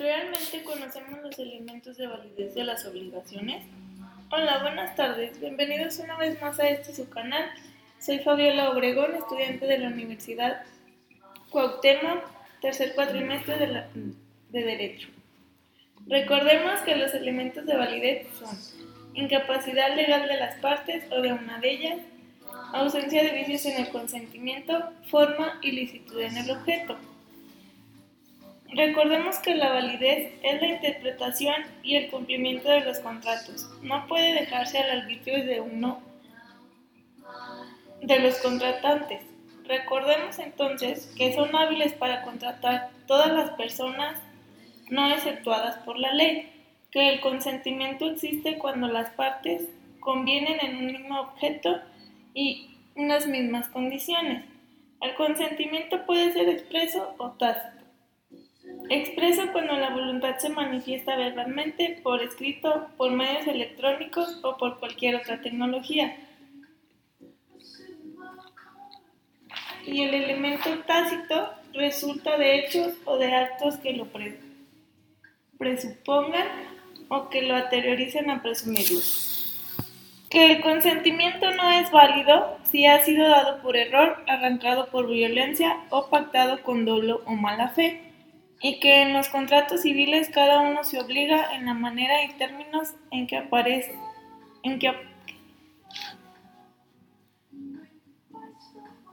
¿Realmente 0.00 0.62
conocemos 0.64 1.20
los 1.20 1.38
elementos 1.38 1.98
de 1.98 2.06
validez 2.06 2.54
de 2.54 2.64
las 2.64 2.86
obligaciones? 2.86 3.66
Hola, 4.30 4.62
buenas 4.62 4.96
tardes. 4.96 5.38
Bienvenidos 5.38 5.98
una 5.98 6.16
vez 6.16 6.40
más 6.40 6.58
a 6.58 6.70
este 6.70 6.94
su 6.94 7.10
canal. 7.10 7.44
Soy 7.98 8.20
Fabiola 8.20 8.70
Obregón, 8.70 9.14
estudiante 9.14 9.66
de 9.66 9.76
la 9.76 9.88
Universidad 9.88 10.62
Cuauhtémoc, 11.50 12.24
tercer 12.62 12.94
cuatrimestre 12.94 13.58
de, 13.58 13.84
de 14.48 14.64
Derecho. 14.64 15.08
Recordemos 16.06 16.80
que 16.80 16.96
los 16.96 17.12
elementos 17.12 17.66
de 17.66 17.76
validez 17.76 18.26
son 18.38 18.56
incapacidad 19.12 19.94
legal 19.96 20.26
de 20.26 20.38
las 20.38 20.58
partes 20.60 21.04
o 21.12 21.20
de 21.20 21.34
una 21.34 21.60
de 21.60 21.72
ellas, 21.72 21.98
ausencia 22.72 23.22
de 23.22 23.32
vicios 23.32 23.66
en 23.66 23.84
el 23.84 23.90
consentimiento, 23.90 24.82
forma 25.10 25.60
y 25.60 25.72
licitud 25.72 26.22
en 26.22 26.38
el 26.38 26.50
objeto. 26.52 26.96
Recordemos 28.72 29.38
que 29.38 29.54
la 29.56 29.72
validez 29.72 30.32
es 30.42 30.60
la 30.60 30.68
interpretación 30.68 31.56
y 31.82 31.96
el 31.96 32.08
cumplimiento 32.08 32.68
de 32.68 32.80
los 32.80 33.00
contratos. 33.00 33.68
No 33.82 34.06
puede 34.06 34.32
dejarse 34.32 34.78
al 34.78 35.00
arbitrio 35.00 35.44
de 35.44 35.60
uno 35.60 36.00
de 38.00 38.18
los 38.20 38.36
contratantes. 38.38 39.22
Recordemos 39.66 40.38
entonces 40.38 41.12
que 41.16 41.34
son 41.34 41.54
hábiles 41.54 41.92
para 41.94 42.22
contratar 42.22 42.90
todas 43.06 43.32
las 43.32 43.50
personas 43.50 44.18
no 44.88 45.10
exceptuadas 45.10 45.76
por 45.78 45.98
la 45.98 46.12
ley, 46.12 46.50
que 46.90 47.08
el 47.08 47.20
consentimiento 47.20 48.08
existe 48.08 48.58
cuando 48.58 48.88
las 48.88 49.10
partes 49.10 49.68
convienen 50.00 50.58
en 50.60 50.76
un 50.76 50.86
mismo 50.86 51.20
objeto 51.20 51.80
y 52.34 52.76
unas 52.96 53.26
mismas 53.26 53.68
condiciones. 53.68 54.44
El 55.00 55.14
consentimiento 55.14 56.04
puede 56.04 56.32
ser 56.32 56.48
expreso 56.48 57.14
o 57.18 57.30
tácito. 57.30 57.79
Expreso 58.92 59.52
cuando 59.52 59.74
la 59.74 59.90
voluntad 59.90 60.38
se 60.38 60.48
manifiesta 60.48 61.14
verbalmente, 61.14 62.00
por 62.02 62.20
escrito, 62.20 62.88
por 62.96 63.12
medios 63.12 63.46
electrónicos 63.46 64.40
o 64.42 64.56
por 64.56 64.80
cualquier 64.80 65.14
otra 65.14 65.40
tecnología. 65.40 66.16
Y 69.86 70.02
el 70.02 70.12
elemento 70.12 70.70
tácito 70.88 71.50
resulta 71.72 72.36
de 72.36 72.58
hechos 72.58 72.94
o 73.04 73.16
de 73.16 73.32
actos 73.32 73.76
que 73.76 73.92
lo 73.92 74.08
presupongan 75.56 76.48
o 77.06 77.28
que 77.28 77.42
lo 77.42 77.54
anterioricen 77.54 78.28
a 78.28 78.42
presumirlo. 78.42 78.98
Que 80.28 80.50
el 80.50 80.62
consentimiento 80.62 81.48
no 81.52 81.70
es 81.70 81.92
válido 81.92 82.58
si 82.64 82.86
ha 82.86 83.04
sido 83.04 83.28
dado 83.28 83.62
por 83.62 83.76
error, 83.76 84.24
arrancado 84.26 84.90
por 84.90 85.06
violencia 85.06 85.76
o 85.90 86.08
pactado 86.08 86.64
con 86.64 86.84
dolo 86.84 87.22
o 87.24 87.36
mala 87.36 87.68
fe 87.68 88.09
y 88.60 88.78
que 88.78 89.02
en 89.02 89.12
los 89.12 89.28
contratos 89.28 89.82
civiles 89.82 90.28
cada 90.28 90.60
uno 90.60 90.84
se 90.84 91.00
obliga 91.00 91.54
en 91.54 91.66
la 91.66 91.74
manera 91.74 92.24
y 92.24 92.28
términos 92.34 92.94
en 93.10 93.26
que 93.26 93.38
aparece 93.38 93.94
en 94.62 94.78
que 94.78 94.92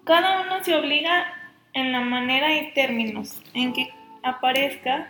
cada 0.04 0.42
uno 0.42 0.64
se 0.64 0.76
obliga 0.76 1.34
en 1.74 1.92
la 1.92 2.02
manera 2.02 2.58
y 2.58 2.74
términos 2.74 3.42
en 3.54 3.74
que 3.74 3.90
aparezca 4.24 5.08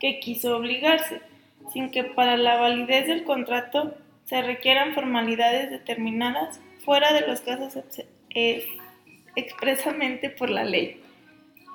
que 0.00 0.20
quiso 0.20 0.56
obligarse, 0.56 1.20
sin 1.72 1.90
que 1.90 2.04
para 2.04 2.36
la 2.36 2.56
validez 2.56 3.06
del 3.06 3.24
contrato 3.24 3.96
se 4.24 4.42
requieran 4.42 4.94
formalidades 4.94 5.70
determinadas 5.70 6.60
fuera 6.84 7.12
de 7.12 7.26
los 7.26 7.40
casos 7.40 7.78
expresamente 9.34 10.30
por 10.30 10.50
la 10.50 10.64
ley. 10.64 11.02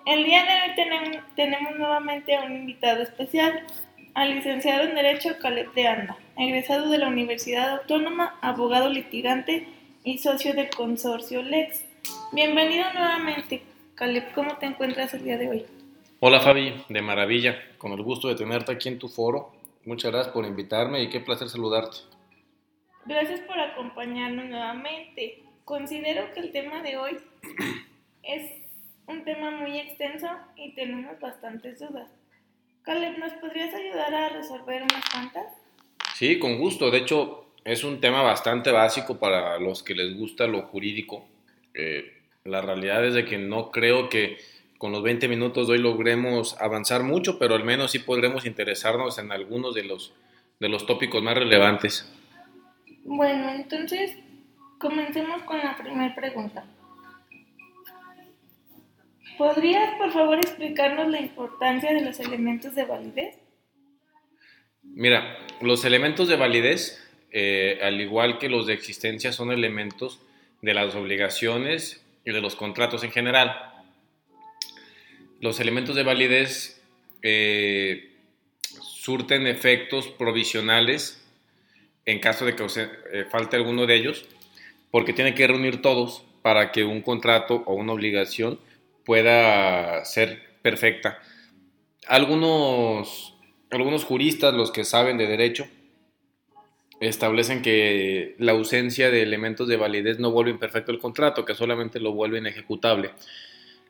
El 0.05 0.25
día 0.25 0.43
de 0.43 0.51
hoy 0.51 1.21
tenemos, 1.35 1.77
nuevamente 1.77 2.35
a 2.35 2.43
un 2.43 2.53
invitado 2.57 3.01
especial, 3.03 3.65
al 4.13 4.35
licenciado 4.35 4.83
en 4.83 4.95
Derecho 4.95 5.37
Caleb 5.41 5.73
de 5.73 5.87
Anda, 5.87 6.17
egresado 6.37 6.89
de 6.89 6.97
la 6.97 7.07
Universidad 7.07 7.79
Autónoma, 7.79 8.37
abogado 8.41 8.89
litigante 8.89 9.65
y 10.03 10.17
socio 10.17 10.53
del 10.53 10.69
consorcio 10.71 11.41
LEX. 11.41 11.85
Bienvenido 12.33 12.83
nuevamente, 12.93 13.63
Caleb, 13.95 14.33
¿cómo 14.33 14.57
te 14.57 14.65
encuentras 14.65 15.13
el 15.13 15.23
día 15.23 15.37
de 15.37 15.49
hoy? 15.49 15.65
Hola 16.19 16.41
Fabi, 16.41 16.83
de 16.89 17.01
maravilla, 17.01 17.57
con 17.77 17.93
el 17.93 18.01
gusto 18.01 18.27
de 18.27 18.35
tenerte 18.35 18.73
aquí 18.73 18.89
en 18.89 18.99
tu 18.99 19.07
foro. 19.07 19.53
Muchas 19.85 20.11
gracias 20.11 20.33
por 20.33 20.45
invitarme 20.45 21.01
y 21.01 21.09
qué 21.09 21.21
placer 21.21 21.47
saludarte. 21.47 21.99
Gracias 23.05 23.39
por 23.41 23.57
acompañarnos 23.57 24.47
nuevamente. 24.47 25.43
Considero 25.63 26.29
que 26.33 26.41
el 26.41 26.51
tema 26.51 26.81
de 26.81 26.97
hoy 26.97 27.17
es 28.23 28.62
un 29.07 29.23
tema 29.23 29.51
muy 29.51 29.77
extenso 29.79 30.29
y 30.55 30.73
tenemos 30.75 31.19
bastantes 31.19 31.79
dudas. 31.79 32.09
Caleb, 32.83 33.17
¿nos 33.17 33.33
podrías 33.33 33.73
ayudar 33.73 34.13
a 34.13 34.29
resolver 34.29 34.83
unas 34.83 35.09
cuantas? 35.09 35.45
Sí, 36.15 36.39
con 36.39 36.57
gusto. 36.57 36.91
De 36.91 36.99
hecho, 36.99 37.53
es 37.63 37.83
un 37.83 38.01
tema 38.01 38.21
bastante 38.21 38.71
básico 38.71 39.19
para 39.19 39.57
los 39.59 39.83
que 39.83 39.95
les 39.95 40.17
gusta 40.17 40.47
lo 40.47 40.63
jurídico. 40.63 41.25
Eh, 41.73 42.21
la 42.43 42.61
realidad 42.61 43.05
es 43.05 43.13
de 43.13 43.25
que 43.25 43.37
no 43.37 43.71
creo 43.71 44.09
que 44.09 44.37
con 44.77 44.91
los 44.91 45.01
20 45.01 45.29
minutos 45.29 45.67
de 45.67 45.73
hoy 45.73 45.79
logremos 45.79 46.59
avanzar 46.61 47.03
mucho, 47.03 47.39
pero 47.39 47.55
al 47.55 47.63
menos 47.63 47.91
sí 47.91 47.99
podremos 47.99 48.45
interesarnos 48.45 49.17
en 49.17 49.31
algunos 49.31 49.73
de 49.73 49.83
los, 49.83 50.13
de 50.59 50.67
los 50.67 50.85
tópicos 50.85 51.23
más 51.23 51.35
relevantes. 51.35 52.11
Bueno, 53.05 53.49
entonces 53.49 54.17
comencemos 54.79 55.43
con 55.43 55.57
la 55.59 55.77
primera 55.77 56.13
pregunta. 56.13 56.65
¿Podrías, 59.37 59.95
por 59.97 60.11
favor, 60.11 60.37
explicarnos 60.37 61.09
la 61.09 61.19
importancia 61.19 61.93
de 61.93 62.01
los 62.01 62.19
elementos 62.19 62.75
de 62.75 62.85
validez? 62.85 63.35
Mira, 64.83 65.37
los 65.61 65.85
elementos 65.85 66.27
de 66.27 66.35
validez, 66.35 67.03
eh, 67.31 67.79
al 67.81 67.99
igual 67.99 68.37
que 68.37 68.49
los 68.49 68.67
de 68.67 68.73
existencia, 68.73 69.31
son 69.31 69.51
elementos 69.51 70.19
de 70.61 70.73
las 70.73 70.95
obligaciones 70.95 72.05
y 72.25 72.31
de 72.31 72.41
los 72.41 72.55
contratos 72.55 73.03
en 73.03 73.11
general. 73.11 73.73
Los 75.39 75.59
elementos 75.59 75.95
de 75.95 76.03
validez 76.03 76.81
eh, 77.21 78.11
surten 78.81 79.47
efectos 79.47 80.07
provisionales 80.07 81.19
en 82.05 82.19
caso 82.19 82.45
de 82.45 82.55
que 82.55 82.65
eh, 82.65 83.25
falte 83.29 83.55
alguno 83.55 83.85
de 83.85 83.95
ellos, 83.95 84.25
porque 84.91 85.13
tiene 85.13 85.33
que 85.33 85.47
reunir 85.47 85.81
todos 85.81 86.23
para 86.41 86.71
que 86.71 86.83
un 86.83 87.01
contrato 87.01 87.63
o 87.65 87.73
una 87.73 87.93
obligación 87.93 88.59
pueda 89.05 90.03
ser 90.05 90.41
perfecta. 90.61 91.19
Algunos, 92.07 93.35
algunos 93.71 94.03
juristas, 94.03 94.53
los 94.53 94.71
que 94.71 94.83
saben 94.83 95.17
de 95.17 95.27
derecho, 95.27 95.67
establecen 96.99 97.61
que 97.61 98.35
la 98.39 98.53
ausencia 98.53 99.11
de 99.11 99.21
elementos 99.21 99.67
de 99.67 99.77
validez 99.77 100.19
no 100.19 100.31
vuelve 100.31 100.51
imperfecto 100.51 100.91
el 100.91 100.99
contrato, 100.99 101.45
que 101.45 101.55
solamente 101.55 101.99
lo 101.99 102.13
vuelve 102.13 102.37
inejecutable. 102.37 103.11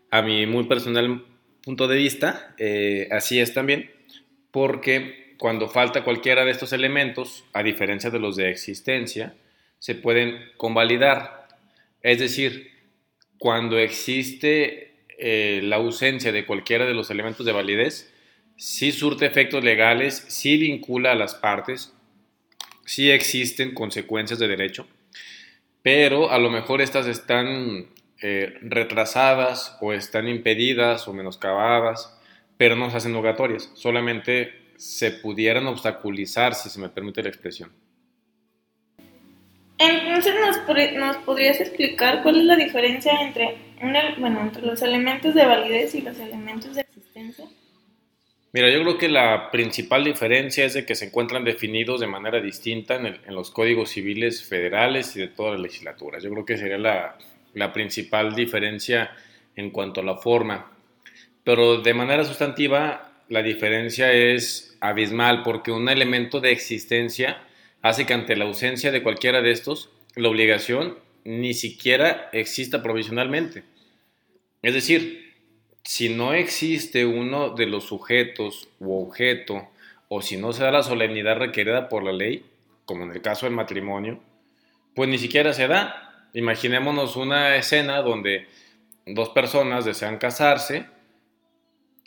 A 0.10 0.22
mi 0.22 0.46
muy 0.46 0.66
personal 0.66 1.24
punto 1.64 1.88
de 1.88 1.98
vista, 1.98 2.54
eh, 2.58 3.08
así 3.12 3.40
es 3.40 3.54
también, 3.54 3.92
porque 4.52 5.36
cuando 5.38 5.70
falta 5.70 6.04
cualquiera 6.04 6.46
de 6.46 6.52
estos 6.52 6.74
elementos, 6.74 7.44
a 7.54 7.64
diferencia 7.64 8.10
de 8.10 8.20
los 8.20 8.36
de 8.36 8.50
existencia, 8.50 9.36
se 9.80 9.96
pueden 9.96 10.38
convalidar. 10.58 11.48
Es 12.02 12.20
decir, 12.20 12.72
cuando 13.38 13.78
existe 13.78 14.93
eh, 15.26 15.62
la 15.64 15.78
ausencia 15.78 16.34
de 16.34 16.46
cualquiera 16.46 16.86
de 16.86 16.94
los 16.94 17.10
elementos 17.10 17.46
de 17.46 17.54
validez 17.54 18.14
sí 18.58 18.92
surte 18.92 19.26
efectos 19.26 19.64
legales, 19.64 20.26
sí 20.28 20.58
vincula 20.58 21.14
a 21.14 21.16
las 21.16 21.34
partes, 21.34 21.94
sí 22.84 23.10
existen 23.10 23.74
consecuencias 23.74 24.38
de 24.38 24.50
derecho, 24.50 24.86
pero 25.82 26.30
a 26.30 26.40
lo 26.40 26.50
mejor 26.50 26.82
estas 26.82 27.08
están 27.08 27.88
eh, 28.22 28.58
retrasadas 28.64 29.78
o 29.80 29.94
están 29.94 30.28
impedidas 30.28 31.08
o 31.08 31.14
menoscabadas, 31.14 32.20
pero 32.58 32.76
no 32.76 32.92
se 32.92 32.98
hacen 32.98 33.16
obligatorias, 33.16 33.72
solamente 33.76 34.74
se 34.76 35.12
pudieran 35.12 35.68
obstaculizar, 35.68 36.54
si 36.54 36.70
se 36.70 36.82
me 36.82 36.90
permite 36.90 37.24
la 37.24 37.30
expresión. 37.30 37.72
Entonces, 39.78 40.36
¿nos, 40.38 40.94
¿nos 40.96 41.18
podrías 41.24 41.62
explicar 41.62 42.24
cuál 42.24 42.42
es 42.42 42.44
la 42.44 42.58
diferencia 42.58 43.14
entre 43.22 43.73
bueno, 44.18 44.42
entre 44.42 44.66
los 44.66 44.82
elementos 44.82 45.34
de 45.34 45.46
validez 45.46 45.96
y 45.96 46.02
los 46.02 46.18
elementos 46.20 46.76
de 46.76 46.82
existencia? 46.82 47.46
Mira, 48.54 48.70
yo 48.70 48.82
creo 48.84 48.98
que 49.00 49.10
la 49.10 49.50
principal 49.50 50.04
diferencia 50.04 50.64
es 50.66 50.76
de 50.76 50.86
que 50.86 50.94
se 50.94 51.06
encuentran 51.06 51.44
definidos 51.44 52.00
de 52.00 52.08
manera 52.08 52.40
distinta 52.40 52.96
en, 52.96 53.36
los 53.36 53.50
códigos 53.50 53.90
civiles 53.90 54.44
federales 54.44 55.16
y 55.16 55.22
de 55.22 55.28
todas 55.28 55.54
las 55.54 55.62
legislaturas. 55.62 56.22
Yo 56.22 56.30
creo 56.30 56.46
que 56.46 56.58
sería 56.58 56.78
la, 56.78 57.18
la 57.56 57.74
principal 57.74 58.36
diferencia 58.36 59.12
en 59.56 59.72
cuanto 59.72 60.02
a 60.02 60.04
la 60.04 60.18
forma. 60.18 60.72
Pero 61.44 61.82
de 61.82 61.94
manera 61.96 62.24
sustantiva, 62.24 63.12
la 63.28 63.42
diferencia 63.42 64.14
es 64.14 64.78
abismal 64.82 65.42
porque 65.42 65.72
un 65.72 65.90
elemento 65.90 66.40
de 66.40 66.52
existencia 66.52 67.42
hace 67.82 68.06
que 68.06 68.14
ante 68.14 68.36
la 68.36 68.46
ausencia 68.46 68.92
de 68.92 69.02
cualquiera 69.02 69.42
de 69.42 69.50
estos, 69.50 69.90
la 70.16 70.30
obligación 70.30 71.00
ni 71.26 71.56
siquiera 71.56 72.30
exista 72.34 72.84
provisionalmente. 72.84 73.64
Es 74.64 74.74
decir, 74.74 75.36
si 75.84 76.10
no 76.10 76.34
existe 76.34 77.06
uno 77.06 77.52
de 77.52 77.68
los 77.68 77.84
sujetos 77.84 78.70
u 78.80 79.00
objeto, 79.00 79.68
o 80.08 80.22
si 80.22 80.38
no 80.38 80.54
se 80.54 80.64
da 80.64 80.72
la 80.72 80.84
solemnidad 80.84 81.38
requerida 81.38 81.90
por 81.90 82.04
la 82.04 82.14
ley, 82.14 82.46
como 82.86 83.04
en 83.04 83.12
el 83.12 83.22
caso 83.22 83.46
del 83.46 83.56
matrimonio, 83.56 84.20
pues 84.96 85.10
ni 85.10 85.18
siquiera 85.18 85.54
se 85.54 85.68
da. 85.68 86.30
Imaginémonos 86.34 87.16
una 87.16 87.56
escena 87.56 88.02
donde 88.02 88.48
dos 89.06 89.30
personas 89.30 89.86
desean 89.86 90.18
casarse 90.18 90.86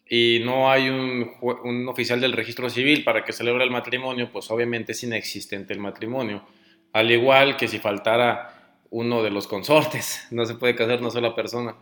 y 0.09 0.41
no 0.45 0.71
hay 0.71 0.89
un, 0.89 1.89
oficial 1.89 2.21
del 2.21 2.33
registro 2.33 2.71
civil 2.71 3.05
para 3.05 3.25
que 3.25 3.33
celebre 3.33 3.65
el 3.65 3.71
matrimonio, 3.71 4.31
pues 4.33 4.51
obviamente 4.51 4.93
es 4.93 5.03
inexistente 5.03 5.75
el 5.75 5.81
matrimonio. 5.81 6.47
Al 6.93 7.11
igual 7.11 7.57
que 7.57 7.69
si 7.69 7.79
faltara 7.79 8.79
uno 8.91 9.23
de 9.23 9.31
los 9.31 9.47
consortes, 9.47 10.27
no 10.31 10.47
se 10.47 10.55
puede 10.55 10.75
casar 10.75 11.01
una 11.01 11.11
sola 11.11 11.35
persona. 11.35 11.75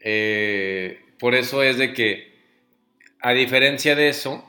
Eh, 0.00 1.00
por 1.18 1.34
eso 1.34 1.62
es 1.62 1.78
de 1.78 1.92
que, 1.92 2.32
a 3.20 3.32
diferencia 3.32 3.96
de 3.96 4.08
eso, 4.08 4.44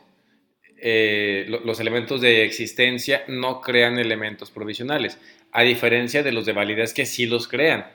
eh, 0.77 1.45
los 1.47 1.79
elementos 1.79 2.21
de 2.21 2.45
existencia 2.45 3.23
no 3.27 3.59
crean 3.61 3.99
elementos 3.99 4.51
provisionales, 4.51 5.19
a 5.51 5.63
diferencia 5.63 6.23
de 6.23 6.31
los 6.31 6.45
de 6.45 6.53
validez 6.53 6.93
que 6.93 7.05
sí 7.05 7.25
los 7.25 7.47
crean. 7.47 7.87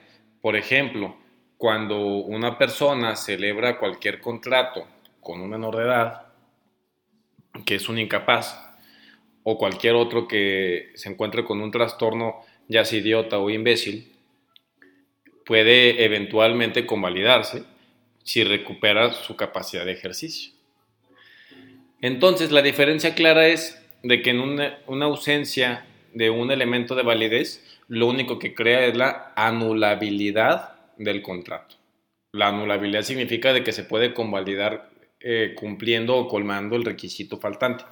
Por 0.42 0.56
ejemplo, 0.56 1.16
cuando 1.56 1.98
una 1.98 2.58
persona 2.58 3.16
celebra 3.16 3.78
cualquier 3.78 4.20
contrato 4.20 4.86
con 5.20 5.40
un 5.40 5.50
menor 5.50 5.76
de 5.76 5.84
edad, 5.84 6.26
que 7.64 7.76
es 7.76 7.88
un 7.88 7.98
incapaz, 7.98 8.60
o 9.44 9.56
cualquier 9.56 9.94
otro 9.94 10.26
que 10.26 10.90
se 10.94 11.08
encuentre 11.08 11.44
con 11.44 11.60
un 11.60 11.70
trastorno, 11.70 12.40
ya 12.68 12.84
sea 12.84 12.98
idiota 12.98 13.38
o 13.38 13.50
imbécil, 13.50 14.13
puede 15.44 16.04
eventualmente 16.04 16.86
convalidarse 16.86 17.64
si 18.22 18.44
recupera 18.44 19.12
su 19.12 19.36
capacidad 19.36 19.84
de 19.84 19.92
ejercicio. 19.92 20.52
Entonces, 22.00 22.50
la 22.50 22.62
diferencia 22.62 23.14
clara 23.14 23.48
es 23.48 23.80
de 24.02 24.20
que 24.22 24.30
en 24.30 24.40
una, 24.40 24.78
ausencia 25.06 25.86
de 26.12 26.30
un 26.30 26.50
elemento 26.50 26.94
de 26.94 27.02
validez, 27.02 27.64
lo 27.88 28.06
único 28.06 28.38
que 28.38 28.54
crea 28.54 28.86
es 28.86 28.96
la 28.96 29.32
anulabilidad 29.36 30.76
del 30.98 31.22
contrato. 31.22 31.76
La 32.32 32.48
anulabilidad 32.48 33.02
significa 33.02 33.52
de 33.52 33.64
que 33.64 33.72
se 33.72 33.84
puede 33.84 34.12
convalidar 34.12 34.90
eh, 35.20 35.54
cumpliendo 35.56 36.16
o 36.16 36.28
colmando 36.28 36.76
el 36.76 36.84
requisito 36.84 37.38
faltante. 37.38 37.84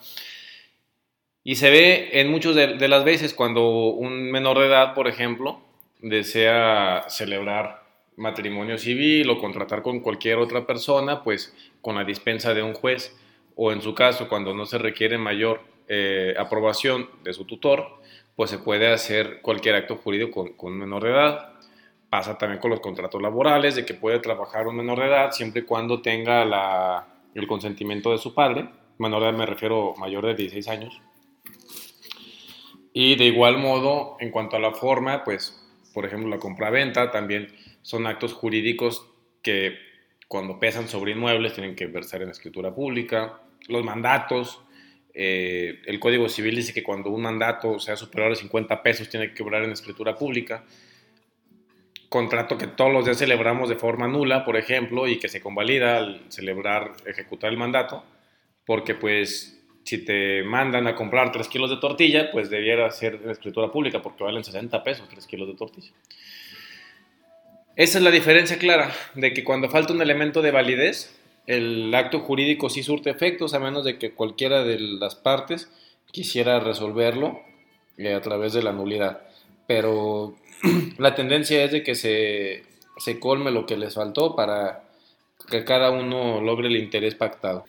Y 1.44 1.56
se 1.56 1.70
ve 1.70 2.20
en 2.20 2.30
muchas 2.30 2.54
de, 2.54 2.88
las 2.88 3.04
veces 3.04 3.34
cuando 3.34 3.88
un 3.88 4.30
menor 4.30 4.58
de 4.58 4.66
edad, 4.66 4.94
por 4.94 5.08
ejemplo, 5.08 5.60
desea 6.02 7.04
celebrar 7.08 7.82
matrimonio 8.16 8.76
civil 8.76 9.30
o 9.30 9.38
contratar 9.38 9.82
con 9.82 10.00
cualquier 10.00 10.38
otra 10.38 10.66
persona, 10.66 11.22
pues 11.22 11.54
con 11.80 11.94
la 11.94 12.04
dispensa 12.04 12.52
de 12.52 12.62
un 12.62 12.74
juez 12.74 13.16
o 13.56 13.72
en 13.72 13.80
su 13.80 13.94
caso 13.94 14.28
cuando 14.28 14.54
no 14.54 14.66
se 14.66 14.78
requiere 14.78 15.18
mayor 15.18 15.60
eh, 15.88 16.34
aprobación 16.38 17.08
de 17.22 17.32
su 17.32 17.44
tutor, 17.44 18.00
pues 18.36 18.50
se 18.50 18.58
puede 18.58 18.92
hacer 18.92 19.40
cualquier 19.42 19.74
acto 19.74 19.96
jurídico 19.96 20.56
con, 20.56 20.72
un 20.72 20.78
menor 20.78 21.04
de 21.04 21.10
edad. 21.10 21.52
Pasa 22.08 22.36
también 22.36 22.60
con 22.60 22.70
los 22.70 22.80
contratos 22.80 23.22
laborales, 23.22 23.74
de 23.74 23.86
que 23.86 23.94
puede 23.94 24.18
trabajar 24.18 24.66
un 24.66 24.76
menor 24.76 24.98
de 24.98 25.06
edad 25.06 25.32
siempre 25.32 25.62
y 25.62 25.64
cuando 25.64 26.02
tenga 26.02 27.06
el 27.34 27.46
consentimiento 27.46 28.10
de 28.10 28.18
su 28.18 28.34
padre. 28.34 28.68
Menor 28.98 29.22
de 29.22 29.28
edad 29.28 29.38
me 29.38 29.46
refiero 29.46 29.94
mayor 29.96 30.26
de 30.26 30.34
16 30.34 30.68
años. 30.68 31.00
Y 32.92 33.16
de 33.16 33.24
igual 33.24 33.56
modo, 33.56 34.16
en 34.20 34.30
cuanto 34.30 34.56
a 34.56 34.60
la 34.60 34.72
forma, 34.72 35.24
pues, 35.24 35.61
por 35.92 36.06
ejemplo, 36.06 36.28
la 36.28 36.38
compra-venta 36.38 37.10
también 37.10 37.48
son 37.82 38.06
actos 38.06 38.32
jurídicos 38.32 39.06
que 39.42 39.76
cuando 40.28 40.58
pesan 40.58 40.88
sobre 40.88 41.12
inmuebles 41.12 41.52
tienen 41.52 41.74
que 41.74 41.86
versar 41.86 42.22
en 42.22 42.30
escritura 42.30 42.74
pública. 42.74 43.40
Los 43.68 43.84
mandatos, 43.84 44.60
eh, 45.12 45.82
el 45.84 46.00
Código 46.00 46.28
Civil 46.28 46.56
dice 46.56 46.72
que 46.72 46.82
cuando 46.82 47.10
un 47.10 47.22
mandato 47.22 47.78
sea 47.78 47.96
superior 47.96 48.32
a 48.32 48.36
50 48.36 48.82
pesos 48.82 49.08
tiene 49.08 49.34
que 49.34 49.42
obrar 49.42 49.62
en 49.64 49.72
escritura 49.72 50.16
pública. 50.16 50.64
Contrato 52.08 52.56
que 52.56 52.66
todos 52.66 52.92
los 52.92 53.04
días 53.04 53.18
celebramos 53.18 53.68
de 53.68 53.76
forma 53.76 54.08
nula, 54.08 54.44
por 54.44 54.56
ejemplo, 54.56 55.06
y 55.06 55.18
que 55.18 55.28
se 55.28 55.40
convalida 55.40 55.98
al 55.98 56.24
celebrar, 56.28 56.92
ejecutar 57.06 57.50
el 57.50 57.58
mandato, 57.58 58.04
porque 58.64 58.94
pues 58.94 59.61
si 59.84 60.04
te 60.04 60.42
mandan 60.42 60.86
a 60.86 60.94
comprar 60.94 61.32
3 61.32 61.48
kilos 61.48 61.70
de 61.70 61.76
tortilla, 61.76 62.30
pues 62.30 62.50
debiera 62.50 62.90
ser 62.90 63.20
escritura 63.28 63.70
pública 63.70 64.00
porque 64.00 64.24
valen 64.24 64.44
60 64.44 64.82
pesos 64.82 65.08
3 65.08 65.26
kilos 65.26 65.48
de 65.48 65.54
tortilla. 65.54 65.92
Esa 67.74 67.98
es 67.98 68.04
la 68.04 68.10
diferencia 68.10 68.58
clara, 68.58 68.92
de 69.14 69.32
que 69.32 69.44
cuando 69.44 69.70
falta 69.70 69.92
un 69.92 70.02
elemento 70.02 70.42
de 70.42 70.50
validez, 70.50 71.18
el 71.46 71.94
acto 71.94 72.20
jurídico 72.20 72.68
sí 72.68 72.82
surte 72.82 73.10
efectos, 73.10 73.54
a 73.54 73.58
menos 73.58 73.84
de 73.84 73.98
que 73.98 74.12
cualquiera 74.12 74.62
de 74.62 74.78
las 74.78 75.14
partes 75.14 75.70
quisiera 76.10 76.60
resolverlo 76.60 77.40
eh, 77.96 78.12
a 78.12 78.20
través 78.20 78.52
de 78.52 78.62
la 78.62 78.72
nulidad. 78.72 79.22
Pero 79.66 80.36
la 80.98 81.14
tendencia 81.14 81.64
es 81.64 81.72
de 81.72 81.82
que 81.82 81.94
se, 81.94 82.64
se 82.98 83.18
colme 83.18 83.50
lo 83.50 83.64
que 83.66 83.76
les 83.76 83.94
faltó 83.94 84.36
para 84.36 84.84
que 85.50 85.64
cada 85.64 85.90
uno 85.90 86.40
logre 86.40 86.68
el 86.68 86.76
interés 86.76 87.14
pactado. 87.14 87.64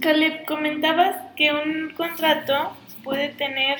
Caleb, 0.00 0.44
comentabas 0.44 1.16
que 1.36 1.52
un 1.52 1.92
contrato 1.96 2.76
puede 3.02 3.30
tener, 3.30 3.78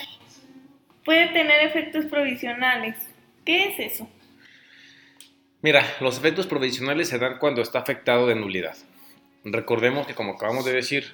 puede 1.03 1.27
tener 1.27 1.65
efectos 1.65 2.05
provisionales. 2.05 2.95
¿Qué 3.45 3.69
es 3.69 3.93
eso? 3.93 4.09
Mira, 5.61 5.83
los 5.99 6.17
efectos 6.17 6.47
provisionales 6.47 7.09
se 7.09 7.17
dan 7.17 7.37
cuando 7.39 7.61
está 7.61 7.79
afectado 7.79 8.27
de 8.27 8.35
nulidad. 8.35 8.77
Recordemos 9.43 10.07
que, 10.07 10.15
como 10.15 10.33
acabamos 10.33 10.65
de 10.65 10.73
decir, 10.73 11.05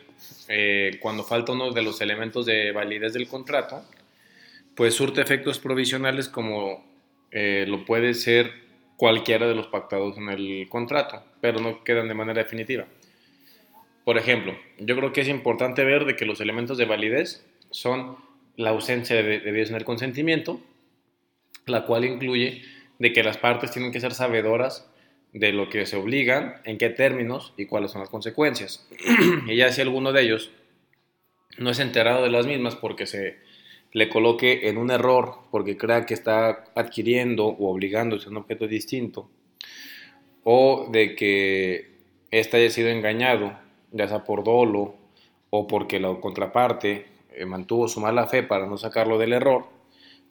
eh, 0.48 0.98
cuando 1.01 1.24
falta 1.24 1.51
uno 1.51 1.71
de 1.71 1.81
los 1.81 2.01
elementos 2.01 2.45
de 2.45 2.71
validez 2.71 3.13
del 3.13 3.27
contrato, 3.27 3.83
pues 4.75 4.95
surte 4.95 5.21
efectos 5.21 5.59
provisionales 5.59 6.30
como 6.30 6.86
eh, 7.31 7.65
lo 7.68 7.86
puede 7.86 8.13
ser 8.13 8.51
cualquiera 8.98 9.48
de 9.48 9.56
los 9.56 9.68
pactados 9.68 10.18
en 10.18 10.30
el 10.30 10.68
contrato, 10.69 11.24
pero 11.42 11.59
no 11.59 11.83
quedan 11.83 12.07
de 12.07 12.13
manera 12.13 12.44
definitiva. 12.44 12.86
Por 14.03 14.18
ejemplo, 14.18 14.57
yo 14.80 14.95
creo 14.95 15.13
que 15.13 15.21
es 15.21 15.27
importante 15.27 15.83
ver 15.83 16.06
de 16.06 16.15
que 16.15 16.25
los 16.25 16.42
elementos 16.42 16.77
de 16.77 16.86
validez 16.86 17.45
son 17.69 18.18
la 18.56 18.71
ausencia 18.71 19.15
de, 19.15 19.39
de 19.39 19.63
en 19.63 19.75
el 19.75 19.86
consentimiento, 19.86 20.59
la 21.65 21.86
cual 21.86 22.06
incluye 22.06 22.63
de 23.00 23.13
que 23.13 23.24
las 23.24 23.38
partes 23.38 23.71
tienen 23.71 23.92
que 23.92 24.00
ser 24.00 24.13
sabedoras 24.13 24.89
de 25.33 25.53
lo 25.53 25.69
que 25.69 25.86
se 25.86 25.95
obligan, 25.95 26.56
en 26.65 26.77
qué 26.77 26.89
términos 26.89 27.53
y 27.57 27.65
cuáles 27.65 27.92
son 27.92 28.01
las 28.01 28.09
consecuencias. 28.09 28.88
y 29.48 29.56
ya 29.56 29.71
si 29.71 29.81
alguno 29.81 30.12
de 30.12 30.24
ellos 30.24 30.51
no 31.58 31.70
es 31.70 31.79
enterado 31.79 32.24
de 32.24 32.29
las 32.29 32.46
mismas 32.46 32.75
porque 32.75 33.05
se 33.05 33.38
le 33.93 34.10
coloque 34.10 34.70
en 34.70 34.77
un 34.77 34.91
error, 34.91 35.39
porque 35.51 35.77
crea 35.77 36.05
que 36.05 36.13
está 36.13 36.65
adquiriendo 36.75 37.46
o 37.46 37.72
obligándose 37.72 38.27
a 38.27 38.31
un 38.31 38.38
objeto 38.38 38.67
distinto, 38.67 39.29
o 40.43 40.89
de 40.91 41.15
que 41.15 41.91
éste 42.31 42.58
haya 42.58 42.70
sido 42.70 42.89
engañado 42.89 43.58
ya 43.91 44.07
sea 44.07 44.24
por 44.24 44.43
dolo 44.43 44.95
o 45.50 45.67
porque 45.67 46.00
la 46.00 46.19
contraparte 46.19 47.05
eh, 47.33 47.45
mantuvo 47.45 47.88
su 47.88 48.00
mala 48.00 48.27
fe 48.27 48.43
para 48.43 48.65
no 48.65 48.77
sacarlo 48.77 49.17
del 49.17 49.33
error, 49.33 49.65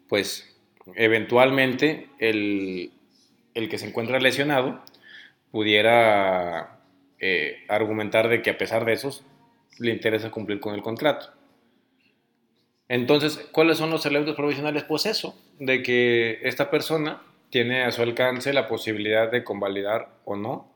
pues 0.08 0.58
eventualmente 0.96 2.08
el, 2.18 2.90
que 3.54 3.78
se 3.78 3.86
encuentra 3.86 4.18
lesionado 4.18 4.80
pudiera 5.50 6.80
eh, 7.18 7.64
argumentar 7.68 8.28
de 8.28 8.42
que 8.42 8.50
a 8.50 8.58
pesar 8.58 8.84
de 8.84 8.94
eso 8.94 9.22
le 9.78 9.92
interesa 9.92 10.30
cumplir 10.30 10.60
con 10.60 10.74
el 10.74 10.82
contrato. 10.82 11.32
Entonces, 12.88 13.36
¿cuáles 13.52 13.78
son 13.78 13.90
los 13.90 14.04
elementos 14.04 14.34
provisionales? 14.34 14.84
Pues 14.84 15.06
eso, 15.06 15.34
de 15.58 15.82
que 15.82 16.40
esta 16.42 16.70
persona 16.70 17.22
tiene 17.50 17.84
a 17.84 17.92
su 17.92 18.02
alcance 18.02 18.52
la 18.52 18.68
posibilidad 18.68 19.30
de 19.30 19.44
convalidar 19.44 20.08
o 20.24 20.36
no 20.36 20.69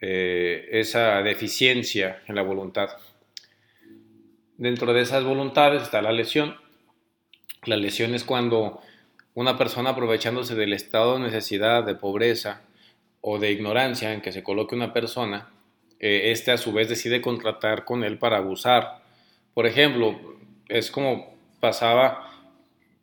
eh, 0.00 0.68
esa 0.72 1.22
deficiencia 1.22 2.22
en 2.26 2.34
la 2.34 2.42
voluntad. 2.42 2.90
Dentro 4.56 4.92
de 4.92 5.02
esas 5.02 5.24
voluntades 5.24 5.82
está 5.82 6.02
la 6.02 6.12
lesión. 6.12 6.56
La 7.64 7.76
lesión 7.76 8.14
es 8.14 8.24
cuando 8.24 8.80
una 9.34 9.58
persona 9.58 9.90
aprovechándose 9.90 10.54
del 10.54 10.72
estado 10.72 11.14
de 11.14 11.20
necesidad, 11.20 11.84
de 11.84 11.94
pobreza 11.94 12.62
o 13.20 13.38
de 13.38 13.50
ignorancia 13.50 14.12
en 14.12 14.20
que 14.20 14.32
se 14.32 14.42
coloque 14.42 14.74
una 14.74 14.92
persona, 14.92 15.50
eh, 15.98 16.30
este 16.30 16.52
a 16.52 16.58
su 16.58 16.72
vez 16.72 16.88
decide 16.88 17.20
contratar 17.20 17.84
con 17.84 18.04
él 18.04 18.18
para 18.18 18.36
abusar. 18.36 19.02
Por 19.54 19.66
ejemplo, 19.66 20.20
es 20.68 20.90
como 20.90 21.34
pasaba 21.60 22.30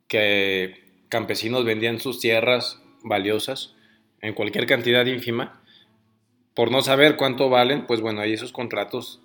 que 0.08 0.84
campesinos 1.10 1.66
vendían 1.66 2.00
sus 2.00 2.20
tierras 2.20 2.82
valiosas 3.04 3.76
en 4.22 4.34
cualquier 4.34 4.68
cantidad 4.68 5.06
ínfima 5.06 5.61
por 6.62 6.70
no 6.70 6.84
saber 6.84 7.16
cuánto 7.16 7.50
valen, 7.50 7.88
pues 7.88 8.02
bueno, 8.02 8.22
ahí 8.22 8.34
esos 8.34 8.52
contratos 8.52 9.20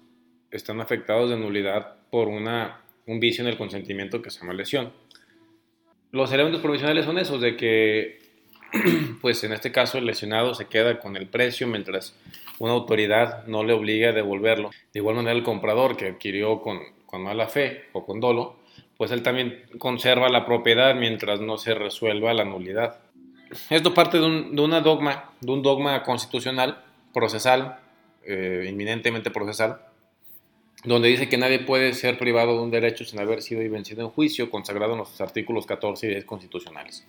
están 0.51 0.81
afectados 0.81 1.29
de 1.29 1.37
nulidad 1.37 1.97
por 2.11 2.29
una, 2.29 2.81
un 3.05 3.21
vicio 3.21 3.45
en 3.45 3.51
el 3.51 3.59
consentimiento 3.59 4.23
que 4.23 4.31
se 4.31 4.41
llama 4.41 4.55
lesión. 4.55 4.91
Los 6.13 6.33
elementos 6.33 6.63
provisionales 6.63 7.05
son 7.05 7.19
esos, 7.19 7.43
de 7.43 7.55
que 7.55 8.21
pues 9.21 9.45
en 9.45 9.53
este 9.53 9.71
caso 9.71 9.99
el 9.99 10.07
lesionado 10.07 10.55
se 10.55 10.65
queda 10.65 10.99
con 10.99 11.15
el 11.15 11.27
precio 11.27 11.67
mientras 11.67 12.17
una 12.59 12.73
autoridad 12.73 13.47
no 13.47 13.65
le 13.65 13.75
obliga 13.75 14.09
a 14.09 14.13
devolverlo. 14.13 14.71
De 14.95 15.01
igual 15.01 15.17
manera 15.17 15.37
el 15.37 15.45
comprador 15.45 15.99
que 15.99 16.07
adquirió 16.07 16.63
con, 16.63 16.81
con 17.05 17.23
mala 17.23 17.49
fe 17.49 17.83
o 17.93 18.07
con 18.07 18.19
dolo, 18.19 18.61
pues 18.97 19.11
él 19.11 19.23
también 19.23 19.63
conserva 19.77 20.31
la 20.31 20.47
propiedad 20.47 20.95
mientras 20.95 21.43
no 21.43 21.59
se 21.59 21.75
resuelva 21.75 22.33
la 22.33 22.47
nulidad. 22.47 22.99
Esto 23.69 23.93
parte 23.93 24.19
de 24.19 24.25
un, 24.25 24.57
de 24.57 24.63
una 24.63 24.81
dogma, 24.81 25.33
de 25.43 25.53
un 25.53 25.63
dogma 25.63 26.03
constitucional, 26.03 26.83
procesal, 27.17 27.79
eh, 28.27 28.67
inminentemente 28.69 29.31
procesal, 29.31 29.81
donde 30.85 31.09
dice 31.09 31.31
que 31.31 31.39
nadie 31.39 31.61
puede 31.61 31.95
ser 31.95 32.19
privado 32.19 32.59
de 32.59 32.63
un 32.63 32.71
derecho 32.71 33.07
sin 33.07 33.19
haber 33.21 33.41
sido 33.41 33.61
vencido 33.71 34.03
en 34.03 34.11
juicio, 34.11 34.51
consagrado 34.51 34.93
en 34.93 34.99
los 34.99 35.19
artículos 35.23 35.65
14 35.65 36.09
y 36.09 36.11
10 36.11 36.27
constitucionales. 36.27 37.07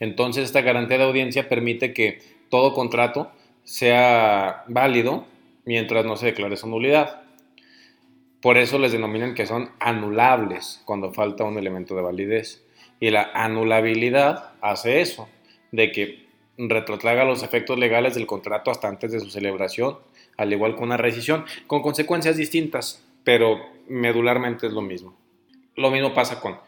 Entonces, 0.00 0.44
esta 0.44 0.62
garantía 0.62 0.96
de 0.96 1.04
audiencia 1.04 1.50
permite 1.50 1.92
que 1.92 2.22
todo 2.48 2.72
contrato 2.72 3.30
sea 3.62 4.64
válido 4.68 5.26
mientras 5.66 6.06
no 6.06 6.16
se 6.16 6.26
declare 6.26 6.56
su 6.56 6.66
nulidad. 6.66 7.20
Por 8.40 8.56
eso 8.56 8.78
les 8.78 8.92
denominan 8.92 9.34
que 9.34 9.44
son 9.44 9.70
anulables 9.80 10.80
cuando 10.86 11.12
falta 11.12 11.44
un 11.44 11.58
elemento 11.58 11.94
de 11.94 12.00
validez. 12.00 12.64
Y 13.00 13.10
la 13.10 13.30
anulabilidad 13.34 14.54
hace 14.62 15.02
eso, 15.02 15.28
de 15.72 15.92
que 15.92 16.25
retrotraga 16.58 17.24
los 17.24 17.42
efectos 17.42 17.78
legales 17.78 18.14
del 18.14 18.26
contrato 18.26 18.70
hasta 18.70 18.88
antes 18.88 19.12
de 19.12 19.20
su 19.20 19.30
celebración, 19.30 19.98
al 20.36 20.52
igual 20.52 20.76
que 20.76 20.82
una 20.82 20.96
rescisión, 20.96 21.44
con 21.66 21.82
consecuencias 21.82 22.36
distintas, 22.36 23.04
pero 23.24 23.60
medularmente 23.88 24.66
es 24.66 24.72
lo 24.72 24.82
mismo. 24.82 25.16
Lo 25.74 25.90
mismo 25.90 26.14
pasa 26.14 26.40
con 26.40 26.58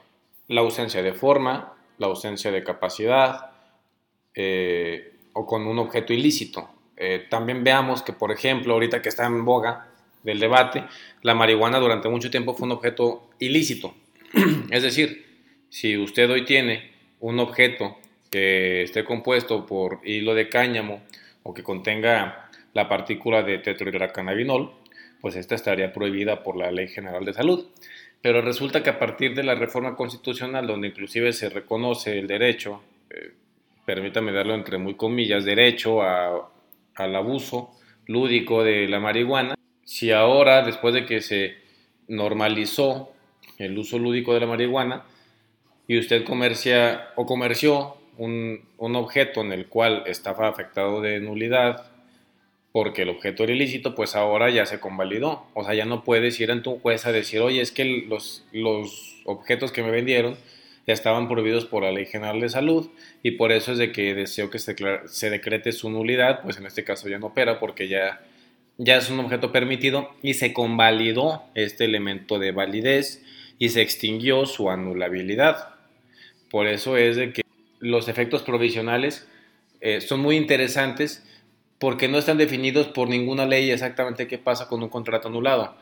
la 0.48 0.60
ausencia 0.60 1.02
de 1.02 1.12
forma, 1.12 1.74
la 1.98 2.06
ausencia 2.06 2.50
de 2.50 2.64
capacidad 2.64 3.52
eh, 4.34 5.14
o 5.32 5.46
con 5.46 5.66
un 5.66 5.78
objeto 5.78 6.12
ilícito. 6.12 6.68
Eh, 6.96 7.26
también 7.30 7.64
veamos 7.64 8.02
que, 8.02 8.12
por 8.12 8.32
ejemplo, 8.32 8.74
ahorita 8.74 9.00
que 9.02 9.08
está 9.08 9.26
en 9.26 9.44
boga 9.44 9.88
del 10.22 10.40
debate, 10.40 10.84
la 11.22 11.34
marihuana 11.34 11.78
durante 11.78 12.08
mucho 12.08 12.30
tiempo 12.30 12.54
fue 12.54 12.66
un 12.66 12.72
objeto 12.72 13.30
ilícito. 13.38 13.94
es 14.70 14.82
decir, 14.82 15.26
si 15.70 15.96
usted 15.96 16.30
hoy 16.30 16.44
tiene 16.44 16.92
un 17.20 17.38
objeto 17.40 17.96
que 18.30 18.82
esté 18.82 19.04
compuesto 19.04 19.66
por 19.66 20.00
hilo 20.04 20.34
de 20.34 20.48
cáñamo 20.48 21.02
o 21.42 21.54
que 21.54 21.62
contenga 21.62 22.50
la 22.74 22.88
partícula 22.88 23.42
de 23.42 23.58
tetrahidrocannabinol, 23.58 24.72
pues 25.20 25.36
esta 25.36 25.54
estaría 25.54 25.92
prohibida 25.92 26.42
por 26.42 26.56
la 26.56 26.70
Ley 26.70 26.88
General 26.88 27.24
de 27.24 27.32
Salud. 27.32 27.66
Pero 28.20 28.42
resulta 28.42 28.82
que 28.82 28.90
a 28.90 28.98
partir 28.98 29.34
de 29.34 29.44
la 29.44 29.54
reforma 29.54 29.96
constitucional, 29.96 30.66
donde 30.66 30.88
inclusive 30.88 31.32
se 31.32 31.48
reconoce 31.48 32.18
el 32.18 32.26
derecho, 32.26 32.82
eh, 33.10 33.32
permítame 33.84 34.32
darlo 34.32 34.54
entre 34.54 34.78
muy 34.78 34.94
comillas, 34.94 35.44
derecho 35.44 36.02
al 36.02 37.16
abuso 37.16 37.70
lúdico 38.06 38.64
de 38.64 38.88
la 38.88 39.00
marihuana, 39.00 39.54
si 39.84 40.10
ahora, 40.10 40.62
después 40.62 40.94
de 40.94 41.06
que 41.06 41.20
se 41.20 41.56
normalizó 42.08 43.12
el 43.58 43.78
uso 43.78 43.98
lúdico 43.98 44.34
de 44.34 44.40
la 44.40 44.46
marihuana, 44.46 45.04
y 45.86 45.98
usted 45.98 46.24
comercia 46.24 47.08
o 47.16 47.24
comerció 47.24 47.97
un, 48.18 48.68
un, 48.76 48.96
objeto 48.96 49.40
en 49.40 49.52
el 49.52 49.66
cual 49.66 50.02
estaba 50.06 50.48
afectado 50.48 51.00
de 51.00 51.20
nulidad 51.20 51.86
porque 52.72 53.02
el 53.02 53.08
objeto 53.08 53.44
era 53.44 53.52
ilícito, 53.52 53.94
pues 53.94 54.14
ahora 54.14 54.50
ya 54.50 54.66
se 54.66 54.78
convalidó. 54.78 55.46
O 55.54 55.64
sea, 55.64 55.74
ya 55.74 55.84
no 55.84 56.04
puedes 56.04 56.38
ir 56.38 56.50
en 56.50 56.62
tu 56.62 56.78
juez 56.78 57.06
a 57.06 57.12
decir, 57.12 57.40
oye, 57.40 57.60
es 57.60 57.72
que 57.72 57.84
los, 58.06 58.44
los 58.52 59.22
objetos 59.24 59.72
que 59.72 59.82
me 59.82 59.90
vendieron 59.90 60.36
estaban 60.86 61.28
prohibidos 61.28 61.66
por 61.66 61.82
la 61.82 61.92
Ley 61.92 62.06
General 62.06 62.40
de 62.40 62.48
Salud 62.48 62.88
y 63.22 63.32
por 63.32 63.52
eso 63.52 63.72
es 63.72 63.78
de 63.78 63.92
que 63.92 64.14
deseo 64.14 64.48
que 64.50 64.58
se, 64.58 64.74
se 65.06 65.30
decrete 65.30 65.72
su 65.72 65.90
nulidad, 65.90 66.42
pues 66.42 66.56
en 66.58 66.66
este 66.66 66.84
caso 66.84 67.08
ya 67.08 67.18
no 67.18 67.26
opera 67.26 67.58
porque 67.58 67.88
ya, 67.88 68.24
ya 68.78 68.96
es 68.96 69.10
un 69.10 69.20
objeto 69.20 69.52
permitido 69.52 70.10
y 70.22 70.34
se 70.34 70.52
convalidó 70.52 71.42
este 71.54 71.84
elemento 71.84 72.38
de 72.38 72.52
validez 72.52 73.22
y 73.58 73.70
se 73.70 73.82
extinguió 73.82 74.46
su 74.46 74.70
anulabilidad. 74.70 75.74
Por 76.50 76.66
eso 76.66 76.96
es 76.96 77.16
de 77.16 77.32
que 77.32 77.42
los 77.80 78.08
efectos 78.08 78.42
provisionales 78.42 79.26
eh, 79.80 80.00
son 80.00 80.20
muy 80.20 80.36
interesantes 80.36 81.24
porque 81.78 82.08
no 82.08 82.18
están 82.18 82.38
definidos 82.38 82.88
por 82.88 83.08
ninguna 83.08 83.46
ley 83.46 83.70
exactamente 83.70 84.26
qué 84.26 84.38
pasa 84.38 84.68
con 84.68 84.82
un 84.82 84.88
contrato 84.88 85.28
anulado. 85.28 85.76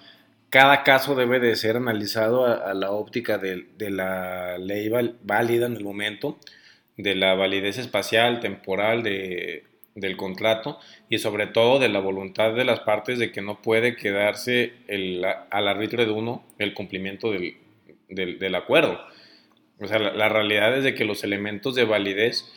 Cada 0.51 0.85
caso 0.85 1.15
debe 1.15 1.41
de 1.41 1.57
ser 1.57 1.77
analizado 1.77 2.47
a, 2.47 2.73
la 2.75 2.91
óptica 2.93 3.39
de, 3.39 3.67
la 3.91 4.59
ley 4.59 4.89
válida 5.23 5.67
en 5.67 5.77
el 5.77 5.83
momento, 5.85 6.39
de 6.97 7.15
la 7.15 7.35
validez 7.35 7.79
espacial, 7.79 8.41
temporal 8.41 9.03
del 9.03 10.17
contrato 10.17 10.79
y 11.09 11.19
sobre 11.19 11.49
todo 11.49 11.79
de 11.81 11.89
la 11.89 11.99
voluntad 11.99 12.55
de 12.55 12.65
las 12.65 12.81
partes 12.81 13.19
de 13.19 13.33
que 13.33 13.43
no 13.43 13.61
puede 13.61 13.97
quedarse 13.97 14.75
al 15.51 15.69
arbitrio 15.69 16.07
de 16.07 16.13
uno 16.13 16.45
el 16.59 16.75
cumplimiento 16.75 17.33
del, 18.09 18.55
acuerdo. 18.55 19.01
O 19.81 19.87
sea, 19.87 19.99
la 19.99 20.29
realidad 20.29 20.77
es 20.77 20.85
de 20.85 20.95
que 20.95 21.05
los 21.05 21.23
elementos 21.25 21.75
de 21.75 21.85
validez 21.85 22.51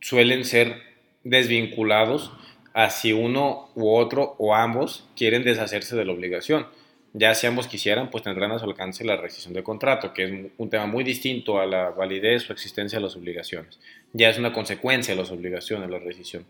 suelen 0.00 0.44
ser 0.44 0.82
desvinculados 1.24 2.32
a 2.74 2.90
si 2.90 3.12
uno 3.12 3.70
u 3.74 3.94
otro 3.94 4.34
o 4.38 4.54
ambos 4.54 5.08
quieren 5.16 5.44
deshacerse 5.44 5.96
de 5.96 6.04
la 6.04 6.12
obligación. 6.12 6.66
Ya 7.12 7.32
si 7.34 7.46
ambos 7.46 7.68
quisieran, 7.68 8.10
pues 8.10 8.24
tendrán 8.24 8.50
a 8.50 8.58
su 8.58 8.64
alcance 8.64 9.04
la 9.04 9.16
rescisión 9.16 9.54
de 9.54 9.62
contrato, 9.62 10.12
que 10.12 10.24
es 10.24 10.50
un 10.58 10.68
tema 10.68 10.86
muy 10.86 11.04
distinto 11.04 11.60
a 11.60 11.66
la 11.66 11.90
validez 11.90 12.50
o 12.50 12.52
existencia 12.52 12.98
de 12.98 13.04
las 13.04 13.14
obligaciones. 13.14 13.78
Ya 14.12 14.28
es 14.28 14.38
una 14.38 14.52
consecuencia 14.52 15.14
de 15.14 15.20
las 15.20 15.30
obligaciones 15.30 15.88
la 15.88 16.00
rescisión. 16.00 16.44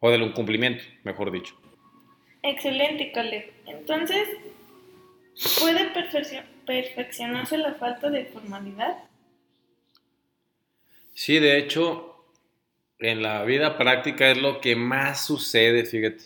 O 0.00 0.10
del 0.10 0.22
incumplimiento, 0.22 0.82
mejor 1.04 1.30
dicho. 1.30 1.54
Excelente, 2.42 3.12
Caleb. 3.12 3.44
Entonces, 3.66 4.28
¿puede 5.60 5.88
perfeccionarse 6.66 7.56
la 7.56 7.74
falta 7.74 8.10
de 8.10 8.24
formalidad? 8.24 8.96
Sí, 11.18 11.38
de 11.38 11.56
hecho, 11.56 12.26
en 12.98 13.22
la 13.22 13.42
vida 13.44 13.78
práctica 13.78 14.30
es 14.30 14.36
lo 14.36 14.60
que 14.60 14.76
más 14.76 15.24
sucede, 15.24 15.86
fíjate. 15.86 16.24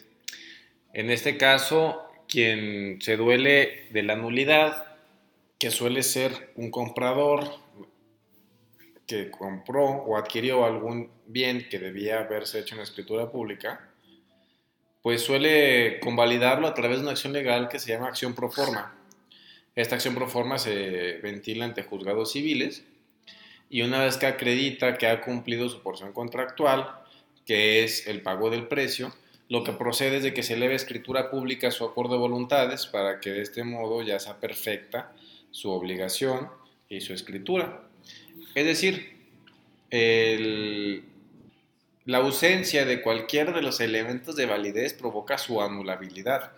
En 0.93 1.13
este 1.13 1.37
caso, 1.37 2.11
quien 2.27 3.01
se 3.01 3.17
duele 3.17 3.87
de 3.93 4.03
la 4.03 4.17
nulidad, 4.17 4.97
que 5.61 5.71
suele 5.71 6.03
ser 6.03 6.51
un 6.57 6.73
comprador 6.73 7.45
que 9.07 9.31
compró 9.31 9.85
o 9.85 10.17
adquirió 10.17 10.65
algún 10.65 11.09
bien 11.25 11.69
que 11.71 11.79
debía 11.79 12.19
haberse 12.19 12.59
hecho 12.59 12.75
en 12.75 12.81
escritura 12.81 13.31
pública, 13.31 13.93
pues 15.03 15.23
suele 15.23 16.01
convalidarlo 16.01 16.67
a 16.67 16.75
través 16.75 16.97
de 16.97 17.03
una 17.05 17.13
acción 17.13 17.33
legal 17.33 17.69
que 17.69 17.79
se 17.79 17.93
llama 17.93 18.09
acción 18.09 18.35
pro 18.35 18.51
forma. 18.51 18.93
Esta 19.77 19.95
acción 19.95 20.17
pro 20.17 20.27
forma 20.27 20.59
se 20.59 21.21
ventila 21.23 21.65
ante 21.65 21.85
juzgados 21.85 22.33
civiles 22.33 22.85
y 23.71 23.83
una 23.83 24.03
vez 24.05 24.17
que 24.17 24.27
acredita 24.27 24.99
que 24.99 25.07
ha 25.07 25.21
cumplido 25.21 25.69
su 25.69 25.81
porción 25.81 26.13
contractual, 26.13 26.91
que 27.47 27.85
es 27.85 28.09
el 28.09 28.21
pago 28.21 28.51
del 28.51 28.67
precio, 28.67 29.15
lo 29.49 29.65
que 29.65 29.73
procede 29.73 30.19
es 30.19 30.23
de 30.25 30.35
que 30.35 30.43
se 30.43 30.55
eleve 30.55 30.75
escritura 30.75 31.31
pública 31.31 31.71
su 31.71 31.85
acuerdo 31.85 32.15
de 32.15 32.19
voluntades 32.19 32.87
para 32.87 33.21
que 33.21 33.31
de 33.31 33.43
este 33.43 33.65
modo 33.65 34.03
ya 34.03 34.19
sea 34.19 34.39
perfecta 34.39 35.13
su 35.51 35.71
obligación 35.71 36.49
y 36.89 37.01
su 37.01 37.15
escritura. 37.15 37.83
Es 38.55 38.65
decir, 38.65 39.17
la 42.05 42.19
ausencia 42.19 42.85
de 42.85 43.03
cualquier 43.03 43.55
de 43.55 43.63
los 43.63 43.81
elementos 43.81 44.37
de 44.37 44.47
validez 44.47 44.95
provoca 44.95 45.39
su 45.39 45.61
anulabilidad, 45.61 46.53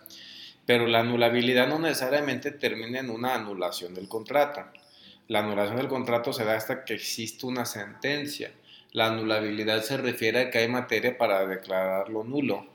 pero 0.65 0.87
la 0.87 0.99
anulabilidad 0.99 1.67
no 1.67 1.79
necesariamente 1.79 2.51
termina 2.51 2.99
en 2.99 3.09
una 3.09 3.35
anulación 3.35 3.93
del 3.93 4.07
contrato. 4.07 4.65
La 5.33 5.39
anulación 5.39 5.77
del 5.77 5.87
contrato 5.87 6.31
se 6.31 6.45
da 6.45 6.55
hasta 6.55 6.85
que 6.85 6.93
existe 6.93 7.47
una 7.47 7.65
sentencia. 7.65 8.51
La 8.91 9.07
anulabilidad 9.07 9.81
se 9.81 9.97
refiere 9.97 10.41
a 10.41 10.51
que 10.51 10.59
hay 10.59 10.67
materia 10.67 11.17
para 11.17 11.47
declararlo 11.47 12.23
nulo, 12.23 12.67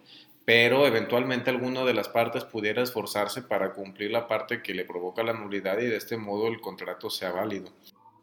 pero 0.45 0.85
eventualmente 0.85 1.50
alguna 1.50 1.85
de 1.85 1.95
las 1.95 2.09
partes 2.09 2.43
pudiera 2.43 2.83
esforzarse 2.83 3.43
para 3.43 3.75
cumplir 3.75 4.11
la 4.11 4.27
parte 4.27 4.61
que 4.61 4.75
le 4.75 4.85
provoca 4.85 5.23
la 5.23 5.35
nulidad 5.35 5.79
y 5.79 5.87
de 5.87 5.97
este 5.99 6.17
modo 6.17 6.49
el 6.49 6.61
contrato 6.61 7.11
sea 7.11 7.31
válido. 7.31 7.71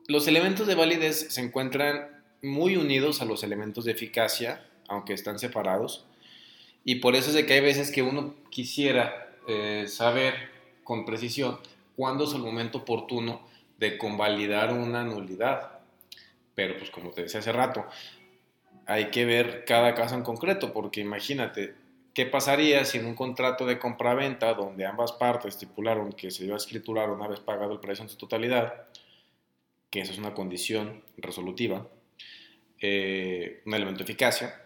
Los 0.10 0.28
elementos 0.28 0.68
de 0.68 0.76
validez 0.76 1.28
se 1.30 1.40
encuentran 1.40 2.22
muy 2.42 2.76
unidos 2.76 3.22
a 3.22 3.26
los 3.26 3.42
elementos 3.42 3.86
de 3.86 3.94
eficacia, 3.94 4.68
aunque 4.90 5.14
están 5.14 5.40
separados, 5.40 6.08
y 6.84 6.96
por 6.96 7.16
eso 7.16 7.30
es 7.30 7.36
de 7.36 7.46
que 7.46 7.54
hay 7.54 7.62
veces 7.62 7.90
que 7.90 8.04
uno 8.04 8.36
quisiera 8.50 9.30
eh, 9.48 9.86
saber 9.88 10.34
con 10.84 11.06
precisión 11.06 11.58
cuándo 11.96 12.26
es 12.26 12.34
el 12.34 12.42
momento 12.42 12.80
oportuno 12.80 13.55
de 13.78 13.98
convalidar 13.98 14.74
una 14.74 15.04
nulidad. 15.04 15.80
Pero 16.54 16.78
pues 16.78 16.90
como 16.90 17.12
te 17.12 17.24
decía 17.24 17.40
hace 17.40 17.52
rato, 17.52 17.86
hay 18.86 19.06
que 19.06 19.26
ver 19.26 19.66
cada 19.66 19.94
caso 19.96 20.16
en 20.16 20.24
concreto, 20.24 20.72
porque 20.72 21.02
imagínate, 21.02 21.76
¿qué 22.14 22.26
pasaría 22.26 22.86
si 22.86 22.98
en 22.98 23.06
un 23.06 23.16
contrato 23.16 23.66
de 23.66 23.80
compraventa 23.80 24.54
donde 24.54 24.86
ambas 24.86 25.12
partes 25.14 25.56
estipularon 25.56 26.14
que 26.14 26.32
se 26.32 26.46
iba 26.46 26.54
a 26.54 26.58
escriturar 26.58 27.10
una 27.10 27.28
vez 27.28 27.40
pagado 27.40 27.74
el 27.74 27.80
precio 27.80 28.04
en 28.04 28.10
su 28.10 28.18
totalidad, 28.18 28.86
que 29.90 30.02
eso 30.02 30.12
es 30.12 30.18
una 30.18 30.34
condición 30.34 31.04
resolutiva, 31.18 31.88
eh, 32.80 33.62
un 33.66 33.74
elemento 33.74 34.00
de 34.00 34.04
eficacia, 34.04 34.62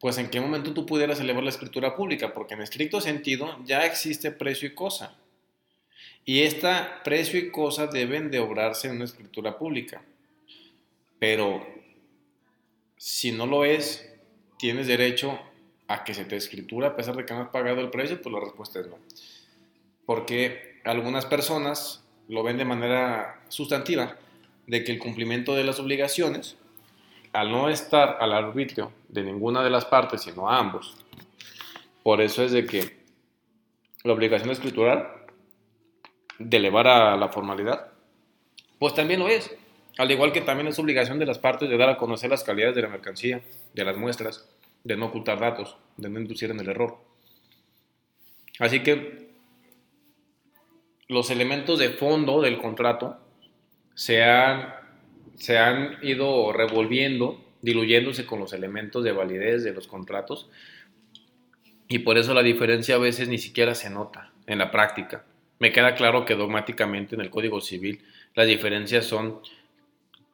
pues 0.00 0.18
en 0.18 0.30
qué 0.30 0.40
momento 0.40 0.74
tú 0.74 0.84
pudieras 0.84 1.20
elevar 1.20 1.44
la 1.44 1.50
escritura 1.50 1.94
pública, 1.94 2.34
porque 2.34 2.54
en 2.54 2.62
estricto 2.62 3.00
sentido 3.00 3.58
ya 3.64 3.86
existe 3.86 4.32
precio 4.32 4.68
y 4.68 4.74
cosa. 4.74 5.16
Y 6.24 6.42
esta 6.42 7.02
precio 7.02 7.38
y 7.38 7.50
cosa 7.50 7.86
deben 7.86 8.30
de 8.30 8.38
obrarse 8.38 8.88
en 8.88 8.96
una 8.96 9.04
escritura 9.04 9.58
pública. 9.58 10.02
Pero 11.18 11.66
si 12.96 13.32
no 13.32 13.46
lo 13.46 13.64
es, 13.64 14.08
tienes 14.58 14.86
derecho 14.86 15.38
a 15.88 16.04
que 16.04 16.14
se 16.14 16.24
te 16.24 16.36
escritura 16.36 16.88
a 16.88 16.96
pesar 16.96 17.16
de 17.16 17.26
que 17.26 17.34
no 17.34 17.42
has 17.42 17.48
pagado 17.48 17.80
el 17.80 17.90
precio, 17.90 18.20
pues 18.22 18.32
la 18.32 18.40
respuesta 18.40 18.80
es 18.80 18.86
no. 18.86 18.98
Porque 20.06 20.80
algunas 20.84 21.26
personas 21.26 22.04
lo 22.28 22.42
ven 22.42 22.56
de 22.58 22.64
manera 22.64 23.40
sustantiva, 23.48 24.16
de 24.66 24.84
que 24.84 24.92
el 24.92 24.98
cumplimiento 24.98 25.54
de 25.54 25.64
las 25.64 25.80
obligaciones 25.80 26.56
al 27.32 27.50
no 27.50 27.68
estar 27.68 28.18
al 28.20 28.32
arbitrio 28.32 28.92
de 29.08 29.22
ninguna 29.22 29.62
de 29.62 29.70
las 29.70 29.84
partes, 29.84 30.22
sino 30.22 30.48
a 30.48 30.58
ambos, 30.58 30.96
por 32.02 32.20
eso 32.20 32.44
es 32.44 32.52
de 32.52 32.66
que 32.66 32.98
la 34.04 34.12
obligación 34.12 34.50
escritural 34.50 35.21
de 36.48 36.56
elevar 36.56 36.86
a 36.86 37.16
la 37.16 37.28
formalidad, 37.28 37.92
pues 38.78 38.94
también 38.94 39.20
lo 39.20 39.28
es. 39.28 39.54
Al 39.98 40.10
igual 40.10 40.32
que 40.32 40.40
también 40.40 40.68
es 40.68 40.78
obligación 40.78 41.18
de 41.18 41.26
las 41.26 41.38
partes 41.38 41.68
de 41.68 41.76
dar 41.76 41.90
a 41.90 41.98
conocer 41.98 42.30
las 42.30 42.44
calidades 42.44 42.74
de 42.74 42.82
la 42.82 42.88
mercancía, 42.88 43.42
de 43.74 43.84
las 43.84 43.96
muestras, 43.96 44.48
de 44.84 44.96
no 44.96 45.06
ocultar 45.06 45.38
datos, 45.38 45.76
de 45.96 46.08
no 46.08 46.18
inducir 46.18 46.50
en 46.50 46.60
el 46.60 46.68
error. 46.68 46.98
Así 48.58 48.80
que 48.80 49.30
los 51.08 51.30
elementos 51.30 51.78
de 51.78 51.90
fondo 51.90 52.40
del 52.40 52.58
contrato 52.58 53.18
se 53.94 54.22
han 54.24 54.82
se 55.36 55.58
han 55.58 55.98
ido 56.02 56.52
revolviendo, 56.52 57.42
diluyéndose 57.62 58.26
con 58.26 58.38
los 58.38 58.52
elementos 58.52 59.02
de 59.02 59.12
validez 59.12 59.64
de 59.64 59.72
los 59.72 59.88
contratos 59.88 60.48
y 61.88 62.00
por 62.00 62.16
eso 62.16 62.32
la 62.32 62.42
diferencia 62.42 62.94
a 62.94 62.98
veces 62.98 63.28
ni 63.28 63.38
siquiera 63.38 63.74
se 63.74 63.90
nota 63.90 64.32
en 64.46 64.58
la 64.58 64.70
práctica. 64.70 65.24
Me 65.62 65.70
queda 65.70 65.94
claro 65.94 66.24
que 66.24 66.34
dogmáticamente 66.34 67.14
en 67.14 67.20
el 67.20 67.30
Código 67.30 67.60
Civil 67.60 68.02
las 68.34 68.48
diferencias 68.48 69.06
son 69.06 69.42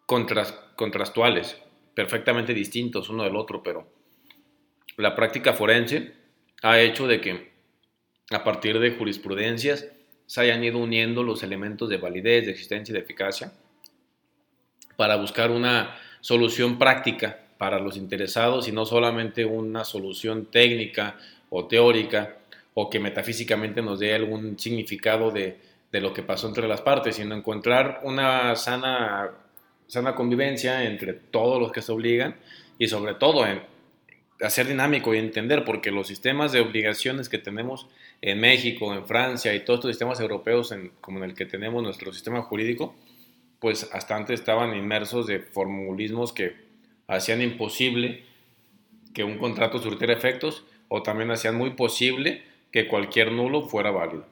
contrastuales, 0.06 1.58
perfectamente 1.92 2.54
distintos 2.54 3.11
uno 3.11 3.25
del 3.25 3.37
otro, 3.37 3.62
pero 3.62 3.87
la 4.97 5.14
práctica 5.14 5.52
forense 5.52 6.14
ha 6.62 6.80
hecho 6.80 7.06
de 7.06 7.20
que 7.20 7.52
a 8.30 8.42
partir 8.42 8.78
de 8.78 8.92
jurisprudencias 8.92 9.88
se 10.25 10.40
hayan 10.40 10.64
ido 10.64 10.78
uniendo 10.78 11.23
los 11.23 11.42
elementos 11.42 11.90
de 11.90 11.99
validez, 11.99 12.47
de 12.47 12.52
existencia 12.52 12.92
y 12.92 12.94
de 12.94 13.02
eficacia 13.02 13.52
para 14.97 15.16
buscar 15.16 15.50
una 15.50 15.94
solución 16.23 16.78
práctica 16.78 17.38
para 17.58 17.78
los 17.78 17.99
interesados 17.99 18.66
y 18.66 18.73
no 18.73 18.87
solamente 18.87 19.44
una 19.44 19.85
solución 19.85 20.47
técnica 20.47 21.18
o 21.50 21.66
teórica 21.66 22.38
o 22.80 22.88
que 22.88 23.00
metafísicamente 23.00 23.82
nos 23.82 23.99
dé 23.99 24.14
algún 24.14 24.56
significado 24.56 25.32
de, 25.32 25.58
lo 25.90 26.14
que 26.14 26.23
pasó 26.23 26.47
entre 26.47 26.68
las 26.68 26.80
partes, 26.80 27.16
sino 27.16 27.35
encontrar 27.35 28.02
una 28.04 28.54
sana, 28.54 29.32
sana 29.88 30.14
convivencia 30.14 30.85
entre 30.85 31.12
todos 31.12 31.61
los 31.61 31.73
que 31.73 31.82
se 31.82 31.90
obligan 31.90 32.37
y 32.78 32.87
sobre 32.87 33.14
todo 33.14 33.44
en 33.44 33.62
hacer 34.40 34.68
dinámico 34.68 35.12
y 35.12 35.18
entender, 35.18 35.64
porque 35.64 35.90
los 35.90 36.06
sistemas 36.06 36.52
de 36.52 36.61
obligaciones 36.61 37.28
que 37.28 37.38
tenemos 37.38 37.88
en 38.23 38.38
México, 38.38 38.94
en 38.94 39.04
Francia 39.08 39.52
y 39.56 39.64
todos 39.64 39.78
estos 39.78 39.90
sistemas 39.90 40.20
europeos 40.20 40.73
como 41.00 41.18
en 41.18 41.25
el 41.30 41.35
que 41.35 41.47
tenemos 41.47 41.82
nuestro 41.82 42.12
sistema 42.12 42.42
jurídico, 42.42 42.94
pues 43.58 43.90
hasta 43.92 44.14
antes 44.14 44.38
estaban 44.38 44.76
inmersos 44.76 45.26
de 45.26 45.40
formulismos 45.40 46.32
que 46.32 46.54
hacían 47.08 47.42
imposible 47.42 48.23
que 49.14 49.25
un 49.25 49.37
contrato 49.37 49.80
surtiera 49.80 50.12
efectos 50.12 50.64
o 50.87 51.02
también 51.02 51.32
hacían 51.32 51.56
muy 51.56 51.70
posible 51.70 52.47
que 52.72 52.88
cualquier 52.88 53.32
nulo 53.32 53.62
fuera 53.62 53.90
válido. 53.90 54.26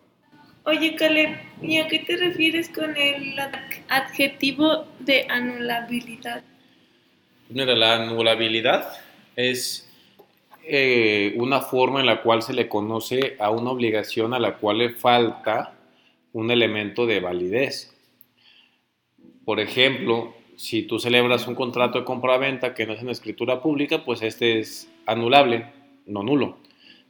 Oye, 0.64 0.96
Caleb, 0.96 1.38
¿y 1.62 1.78
a 1.78 1.86
qué 1.86 2.00
te 2.00 2.16
refieres 2.16 2.68
con 2.68 2.96
el 2.96 3.36
adjetivo 3.88 4.84
de 4.98 5.26
anulabilidad? 5.28 6.42
Mira, 7.48 7.76
la 7.76 7.94
anulabilidad 7.94 8.92
es 9.36 9.88
eh, 10.64 11.34
una 11.36 11.60
forma 11.60 12.00
en 12.00 12.06
la 12.06 12.22
cual 12.22 12.42
se 12.42 12.52
le 12.52 12.68
conoce 12.68 13.36
a 13.38 13.50
una 13.50 13.70
obligación 13.70 14.34
a 14.34 14.40
la 14.40 14.56
cual 14.56 14.78
le 14.78 14.90
falta 14.90 15.74
un 16.32 16.50
elemento 16.50 17.06
de 17.06 17.20
validez. 17.20 17.94
Por 19.44 19.60
ejemplo, 19.60 20.34
si 20.56 20.82
tú 20.82 20.98
celebras 20.98 21.46
un 21.46 21.54
contrato 21.54 22.00
de 22.00 22.04
compra-venta 22.04 22.74
que 22.74 22.86
no 22.86 22.94
es 22.94 23.00
en 23.00 23.10
escritura 23.10 23.62
pública, 23.62 24.04
pues 24.04 24.22
este 24.22 24.58
es 24.58 24.90
anulable, 25.06 25.66
no 26.06 26.24
nulo. 26.24 26.58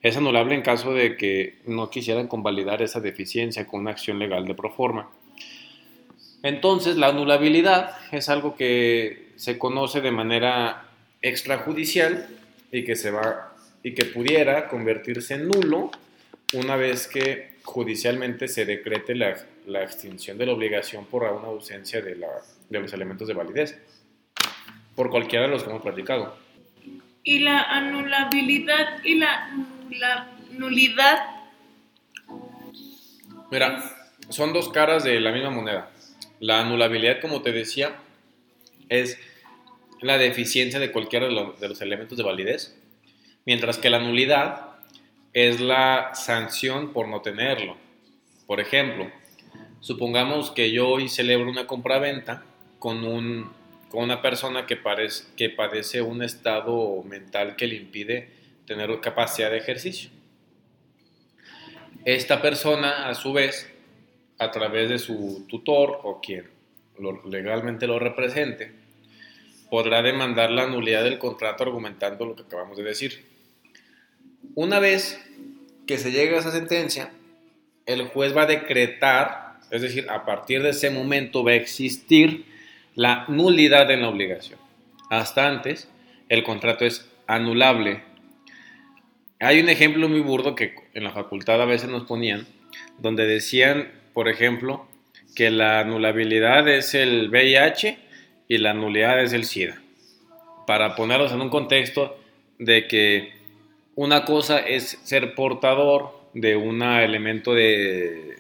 Es 0.07 0.17
anulable 0.17 0.55
en 0.55 0.63
caso 0.63 0.95
de 0.95 1.17
que 1.17 1.59
no 1.67 1.91
quisieran 1.91 2.29
convalidar 2.29 2.81
esa 2.81 3.01
deficiencia 3.01 3.67
con 3.67 3.81
una 3.81 3.91
acción 3.91 4.21
legal 4.21 4.47
de 4.47 4.55
proforma. 4.55 5.11
Entonces, 6.45 6.97
la 6.97 7.09
anulabilidad 7.09 7.91
es 8.13 8.29
algo 8.29 8.55
que 8.55 9.33
se 9.35 9.59
conoce 9.59 10.01
de 10.01 10.13
manera 10.13 10.85
extrajudicial 11.23 12.29
y 12.71 12.85
que 12.85 12.95
se 12.95 13.11
va 13.11 13.57
y 13.83 13.95
que 13.95 14.05
pudiera 14.05 14.69
convertirse 14.69 15.35
en 15.35 15.49
nulo 15.49 15.91
una 16.55 16.77
vez 16.77 17.09
que 17.09 17.57
judicialmente 17.65 18.47
se 18.47 18.65
decrete 18.65 19.17
la, 19.17 19.37
la 19.67 19.83
extinción 19.83 20.39
de 20.39 20.47
la 20.47 20.53
obligación 20.53 21.07
por 21.07 21.25
una 21.25 21.49
ausencia 21.49 22.01
de, 22.01 22.15
la, 22.15 22.29
de, 22.71 22.79
los 22.79 22.93
elementos 22.93 23.27
de 23.27 23.35
validez, 23.35 23.77
por 24.95 25.11
cualquiera 25.11 25.47
de 25.47 25.51
los 25.51 25.65
que 25.65 25.71
hemos 25.71 25.83
platicado. 25.83 26.37
¿Y 27.25 27.41
la 27.41 27.63
anulabilidad 27.63 29.03
y 29.03 29.17
la, 29.17 29.51
la 29.91 30.31
nulidad? 30.53 31.19
Mira, 33.51 33.83
son 34.29 34.53
dos 34.53 34.69
caras 34.71 35.05
de 35.05 35.21
la 35.21 35.33
misma 35.33 35.51
moneda. 35.51 35.91
La 36.41 36.61
anulabilidad, 36.61 37.21
como 37.21 37.43
te 37.43 37.53
decía, 37.53 37.97
es 38.89 39.19
la 40.01 40.19
deficiencia 40.19 40.79
de 40.79 40.93
cualquiera 40.93 41.27
de 41.27 41.69
los 41.69 41.81
elementos 41.81 42.19
de 42.19 42.25
validez, 42.25 42.77
mientras 43.45 43.79
que 43.79 43.91
la 43.91 43.99
nulidad 43.99 44.77
es 45.33 45.61
la 45.61 46.15
sanción 46.15 46.93
por 46.93 47.09
no 47.09 47.23
tenerlo. 47.23 47.77
Por 48.47 48.61
ejemplo, 48.61 49.11
supongamos 49.81 50.51
que 50.51 50.73
yo 50.73 50.89
hoy 50.89 51.09
celebro 51.09 51.51
una 51.51 51.67
compra-venta 51.67 52.45
con, 52.79 53.05
un, 53.05 53.51
con 53.91 54.05
una 54.05 54.23
persona 54.23 54.67
que, 54.67 54.77
parece, 54.77 55.25
que 55.37 55.51
padece 55.51 56.03
un 56.03 56.23
estado 56.23 57.03
mental 57.05 57.57
que 57.57 57.67
le 57.67 57.77
impide 57.77 58.36
tener 58.67 59.01
capacidad 59.01 59.51
de 59.51 59.59
ejercicio. 59.59 60.11
Esta 62.05 62.41
persona, 62.41 63.09
a 63.09 63.15
su 63.15 63.33
vez, 63.33 63.73
a 64.39 64.51
través 64.51 64.89
de 64.89 64.99
su 64.99 65.47
tutor 65.49 66.01
o 66.03 66.21
quien 66.21 66.49
legalmente 67.25 67.87
lo 67.87 67.99
represente, 67.99 68.73
podrá 69.71 70.03
demandar 70.03 70.51
la 70.51 70.67
nulidad 70.67 71.05
del 71.05 71.19
contrato 71.19 71.65
argumentando 71.65 72.25
lo 72.25 72.37
que 72.37 72.43
acabamos 72.43 72.77
de 72.77 72.85
decir. 72.85 73.25
Una 74.55 74.79
vez 74.79 75.21
que 75.87 75.99
se 75.99 76.13
llegue 76.13 76.37
a 76.37 76.41
esa 76.41 76.53
sentencia, 76.53 77.11
el 77.87 78.07
juez 78.09 78.37
va 78.37 78.43
a 78.43 78.47
decretar, 78.47 79.59
es 79.71 79.83
decir, 79.83 80.09
a 80.11 80.25
partir 80.25 80.63
de 80.63 80.71
ese 80.71 80.91
momento 80.91 81.45
va 81.45 81.53
a 81.53 81.55
existir 81.55 82.47
la 82.95 83.25
nulidad 83.29 83.91
en 83.91 84.03
la 84.03 84.09
obligación. 84.09 84.59
Hasta 85.11 85.47
antes, 85.47 85.89
el 86.29 86.43
contrato 86.43 86.85
es 86.85 87.09
anulable. 87.27 88.03
Hay 89.39 89.61
un 89.61 89.69
ejemplo 89.69 90.09
muy 90.09 90.21
burdo 90.21 90.55
que 90.55 90.75
en 90.95 91.05
la 91.05 91.13
facultad 91.13 91.61
a 91.61 91.67
veces 91.67 91.91
nos 91.91 92.05
ponían, 92.05 92.47
donde 92.99 93.27
decían, 93.27 93.93
por 94.15 94.29
ejemplo, 94.29 94.87
que 95.35 95.51
la 95.51 95.81
anulabilidad 95.81 96.67
es 96.69 96.95
el 96.95 97.29
VIH 97.29 97.99
y 98.49 98.59
la 98.59 98.73
nulidad 98.73 99.23
es 99.23 99.35
el 99.35 99.45
SIDA. 99.45 99.81
Para 100.67 100.97
ponerlos 100.97 101.33
en 101.33 101.43
un 101.43 101.51
contexto 101.51 102.19
de 102.59 102.89
que 102.89 103.35
una 103.95 104.25
cosa 104.25 104.59
es 104.59 104.99
ser 105.05 105.35
portador 105.35 106.17
de 106.33 106.57
un 106.57 106.83
elemento 106.83 107.55
de, 107.55 108.37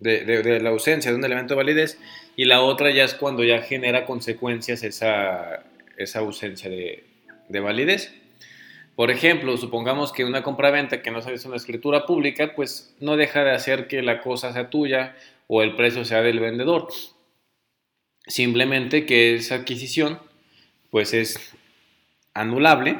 de, 0.00 0.60
la 0.60 0.70
ausencia 0.70 1.10
de 1.10 1.16
un 1.16 1.24
elemento 1.24 1.54
de 1.54 1.56
validez 1.56 1.98
y 2.36 2.44
la 2.44 2.62
otra 2.62 2.90
ya 2.90 3.04
es 3.04 3.14
cuando 3.14 3.44
ya 3.44 3.62
genera 3.62 4.04
consecuencias 4.04 4.82
esa, 4.82 5.64
esa 5.96 6.18
ausencia 6.18 6.70
de, 6.70 7.04
de 7.48 7.60
validez. 7.60 8.14
Por 8.94 9.10
ejemplo, 9.10 9.56
supongamos 9.56 10.12
que 10.12 10.24
una 10.24 10.42
compra-venta 10.42 11.00
que 11.00 11.10
no 11.10 11.22
se 11.22 11.48
una 11.48 11.56
escritura 11.56 12.04
pública, 12.04 12.54
pues 12.54 12.94
no 13.00 13.16
deja 13.16 13.42
de 13.42 13.52
hacer 13.52 13.88
que 13.88 14.02
la 14.02 14.20
cosa 14.20 14.52
sea 14.52 14.68
tuya 14.68 15.16
o 15.46 15.62
el 15.62 15.76
precio 15.76 16.04
sea 16.04 16.22
del 16.22 16.40
vendedor. 16.40 16.88
Simplemente 18.26 19.06
que 19.06 19.34
esa 19.34 19.56
adquisición, 19.56 20.20
pues 20.90 21.14
es 21.14 21.54
anulable 22.34 22.98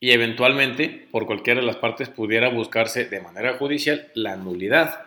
y 0.00 0.10
eventualmente 0.10 1.06
por 1.10 1.26
cualquiera 1.26 1.60
de 1.60 1.66
las 1.66 1.76
partes 1.76 2.08
pudiera 2.08 2.48
buscarse 2.48 3.04
de 3.04 3.20
manera 3.20 3.56
judicial 3.56 4.10
la 4.14 4.36
nulidad, 4.36 5.06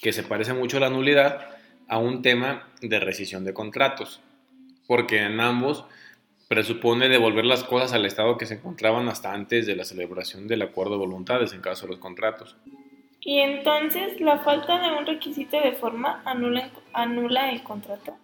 que 0.00 0.12
se 0.12 0.22
parece 0.22 0.52
mucho 0.52 0.76
a 0.76 0.80
la 0.80 0.90
nulidad 0.90 1.48
a 1.88 1.98
un 1.98 2.22
tema 2.22 2.68
de 2.80 3.00
rescisión 3.00 3.44
de 3.44 3.54
contratos. 3.54 4.20
porque 4.86 5.22
en 5.22 5.40
ambos 5.40 5.84
presupone 6.52 7.08
devolver 7.08 7.46
las 7.46 7.64
cosas 7.64 7.94
al 7.94 8.04
estado 8.04 8.36
que 8.36 8.44
se 8.44 8.56
encontraban 8.56 9.08
hasta 9.08 9.32
antes 9.32 9.64
de 9.66 9.74
la 9.74 9.84
celebración 9.84 10.46
del 10.46 10.60
acuerdo 10.60 10.92
de 10.92 10.98
voluntades 10.98 11.54
en 11.54 11.62
caso 11.62 11.86
de 11.86 11.92
los 11.92 11.98
contratos. 11.98 12.58
Y 13.22 13.38
entonces 13.38 14.20
la 14.20 14.36
falta 14.40 14.78
de 14.78 14.94
un 14.94 15.06
requisito 15.06 15.58
de 15.58 15.72
forma 15.72 16.20
anula, 16.26 16.68
anula 16.92 17.50
el 17.50 17.62
contrato. 17.62 18.18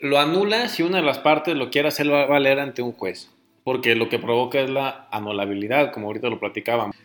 Lo 0.00 0.18
anula 0.18 0.68
si 0.68 0.84
una 0.84 0.98
de 0.98 1.02
las 1.02 1.18
partes 1.18 1.54
lo 1.54 1.68
quiere 1.68 1.88
hacer 1.88 2.08
valer 2.08 2.60
ante 2.60 2.80
un 2.80 2.92
juez, 2.92 3.30
porque 3.62 3.94
lo 3.94 4.08
que 4.08 4.18
provoca 4.18 4.58
es 4.58 4.70
la 4.70 5.06
anulabilidad, 5.10 5.92
como 5.92 6.06
ahorita 6.06 6.30
lo 6.30 6.40
platicábamos. 6.40 6.96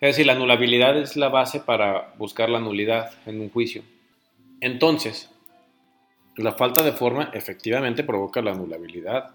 Es 0.00 0.16
decir, 0.16 0.26
la 0.26 0.34
anulabilidad 0.34 0.98
es 0.98 1.16
la 1.16 1.30
base 1.30 1.60
para 1.60 2.12
buscar 2.18 2.50
la 2.50 2.60
nulidad 2.60 3.10
en 3.24 3.40
un 3.40 3.48
juicio. 3.48 3.82
Entonces, 4.60 5.30
la 6.36 6.52
falta 6.52 6.82
de 6.82 6.92
forma 6.92 7.30
efectivamente 7.32 8.04
provoca 8.04 8.42
la 8.42 8.50
anulabilidad. 8.50 9.30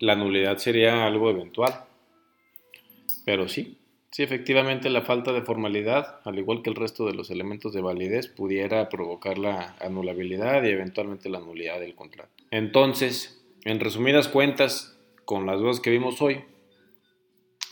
La 0.00 0.16
nulidad 0.16 0.58
sería 0.58 1.06
algo 1.06 1.30
eventual. 1.30 1.84
Pero 3.24 3.48
sí, 3.48 3.78
sí, 4.10 4.22
efectivamente 4.22 4.90
la 4.90 5.02
falta 5.02 5.32
de 5.32 5.42
formalidad, 5.42 6.20
al 6.24 6.38
igual 6.38 6.62
que 6.62 6.70
el 6.70 6.76
resto 6.76 7.06
de 7.06 7.14
los 7.14 7.30
elementos 7.30 7.72
de 7.72 7.82
validez, 7.82 8.26
pudiera 8.26 8.88
provocar 8.88 9.38
la 9.38 9.76
anulabilidad 9.78 10.64
y 10.64 10.70
eventualmente 10.70 11.28
la 11.28 11.40
nulidad 11.40 11.78
del 11.78 11.94
contrato. 11.94 12.30
Entonces, 12.50 13.44
en 13.64 13.78
resumidas 13.78 14.26
cuentas, 14.26 14.98
con 15.26 15.46
las 15.46 15.60
dudas 15.60 15.80
que 15.80 15.90
vimos 15.90 16.22
hoy, 16.22 16.40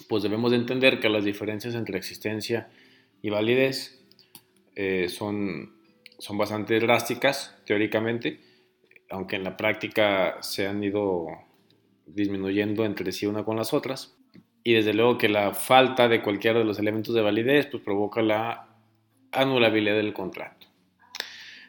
pues 0.09 0.23
debemos 0.23 0.51
de 0.51 0.59
entender 0.59 1.01
que 1.01 1.09
las 1.09 1.25
diferencias 1.25 1.75
entre 1.75 1.99
existencia 1.99 2.69
y 3.23 3.31
validez 3.31 4.05
eh, 4.77 5.09
son, 5.09 5.75
son 6.19 6.39
bastante 6.39 6.79
drásticas 6.79 7.57
teóricamente, 7.67 8.39
aunque 9.11 9.37
en 9.37 9.45
la 9.45 9.57
práctica 9.57 10.43
se 10.43 10.67
han 10.67 10.85
ido 10.85 11.48
disminuyendo 12.15 12.85
entre 12.85 13.13
sí 13.13 13.27
una 13.27 13.45
con 13.45 13.57
las 13.57 13.73
otras. 13.73 14.17
Y 14.65 14.75
desde 14.75 14.95
luego 14.95 15.19
que 15.19 15.29
la 15.29 15.55
falta 15.55 16.09
de 16.09 16.23
cualquiera 16.23 16.59
de 16.59 16.65
los 16.65 16.79
elementos 16.79 17.15
de 17.15 17.23
validez 17.23 17.67
pues 17.67 17.83
provoca 17.83 18.23
la 18.23 18.69
anulabilidad 19.33 19.97
del 19.97 20.13
contrato. 20.13 20.67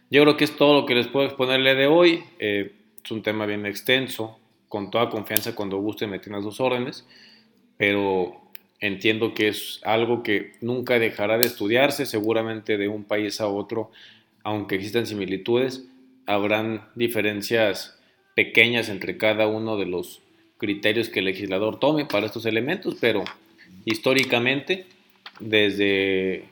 Yo 0.09 0.23
creo 0.23 0.37
que 0.37 0.43
es 0.43 0.55
todo 0.55 0.81
lo 0.81 0.85
que 0.85 0.95
les 0.95 1.07
puedo 1.07 1.25
exponerle 1.25 1.75
de 1.75 1.87
hoy. 1.87 2.23
Eh, 2.39 2.73
es 3.03 3.11
un 3.11 3.21
tema 3.21 3.45
bien 3.45 3.65
extenso, 3.65 4.39
con 4.67 4.91
toda 4.91 5.09
confianza 5.09 5.55
cuando 5.55 5.77
gusten 5.77 6.09
meter 6.09 6.33
las 6.33 6.43
dos 6.43 6.59
órdenes 6.59 7.05
pero 7.79 8.41
entiendo 8.81 9.33
que 9.33 9.47
es 9.47 9.79
algo 9.85 10.21
que 10.21 10.51
nunca 10.59 10.99
dejará 10.99 11.37
de 11.37 11.47
estudiarse, 11.47 12.05
seguramente 12.05 12.77
de 12.77 12.89
un 12.89 13.05
país 13.05 13.39
a 13.39 13.47
otro, 13.47 13.89
aunque 14.43 14.75
existan 14.75 15.07
similitudes, 15.07 15.87
habrán 16.25 16.89
diferencias 16.95 17.97
pequeñas 18.35 18.89
entre 18.89 19.17
cada 19.17 19.47
uno 19.47 19.77
de 19.77 19.85
los 19.85 20.21
criterios 20.59 21.09
que 21.09 21.19
el 21.19 21.25
legislador 21.25 21.79
tome 21.79 22.05
para 22.05 22.27
estos 22.27 22.45
elementos, 22.45 22.97
pero 23.01 23.23
históricamente, 23.85 24.85
desde 25.39 26.43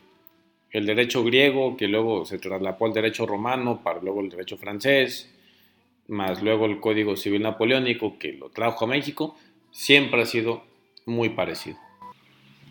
el 0.71 0.85
derecho 0.85 1.23
griego, 1.23 1.77
que 1.77 1.87
luego 1.87 2.25
se 2.25 2.39
traslapó 2.39 2.87
al 2.87 2.93
derecho 2.93 3.27
romano, 3.27 3.81
para 3.83 4.01
luego 4.01 4.21
el 4.21 4.29
derecho 4.29 4.57
francés, 4.57 5.31
más 6.07 6.41
luego 6.41 6.65
el 6.65 6.79
Código 6.79 7.15
Civil 7.15 7.43
Napoleónico, 7.43 8.17
que 8.17 8.33
lo 8.33 8.49
trajo 8.49 8.85
a 8.85 8.87
México, 8.87 9.37
siempre 9.71 10.21
ha 10.21 10.25
sido 10.25 10.63
muy 11.05 11.29
parecido. 11.29 11.77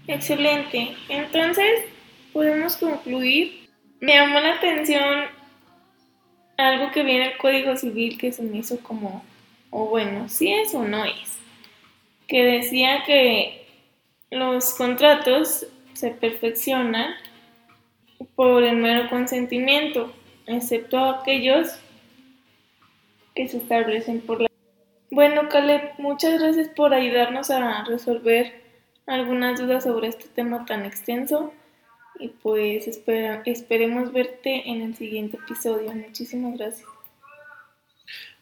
Excelente. 0.08 0.96
Entonces, 1.08 1.84
podemos 2.32 2.76
concluir. 2.76 3.68
Me 4.00 4.14
llamó 4.14 4.40
la 4.40 4.54
atención 4.54 5.24
algo 6.56 6.90
que 6.92 7.02
viene 7.02 7.32
el 7.32 7.38
Código 7.38 7.76
Civil 7.76 8.16
que 8.16 8.32
se 8.32 8.42
me 8.42 8.58
hizo 8.58 8.78
como, 8.80 9.24
o 9.78 9.88
bueno, 9.88 10.26
si 10.30 10.50
es 10.50 10.74
o 10.74 10.84
no 10.84 11.04
es, 11.04 11.38
que 12.26 12.42
decía 12.44 13.04
que 13.04 13.66
los 14.30 14.74
contratos 14.74 15.66
se 15.92 16.12
perfeccionan 16.12 17.14
por 18.36 18.62
el 18.62 18.76
mero 18.76 19.10
consentimiento, 19.10 20.10
excepto 20.46 20.98
aquellos 20.98 21.78
que 23.34 23.48
se 23.48 23.58
establecen 23.58 24.22
por 24.22 24.40
la 24.40 24.48
bueno, 25.10 25.50
Caleb, 25.50 25.92
muchas 25.98 26.40
gracias 26.40 26.68
por 26.70 26.94
ayudarnos 26.94 27.50
a 27.50 27.84
resolver 27.84 28.54
algunas 29.06 29.60
dudas 29.60 29.84
sobre 29.84 30.08
este 30.08 30.26
tema 30.28 30.64
tan 30.64 30.86
extenso 30.86 31.52
y 32.18 32.28
pues 32.28 32.88
esperemos 32.88 34.12
verte 34.12 34.70
en 34.70 34.80
el 34.80 34.96
siguiente 34.96 35.36
episodio. 35.36 35.92
Muchísimas 35.92 36.56
gracias. 36.56 36.95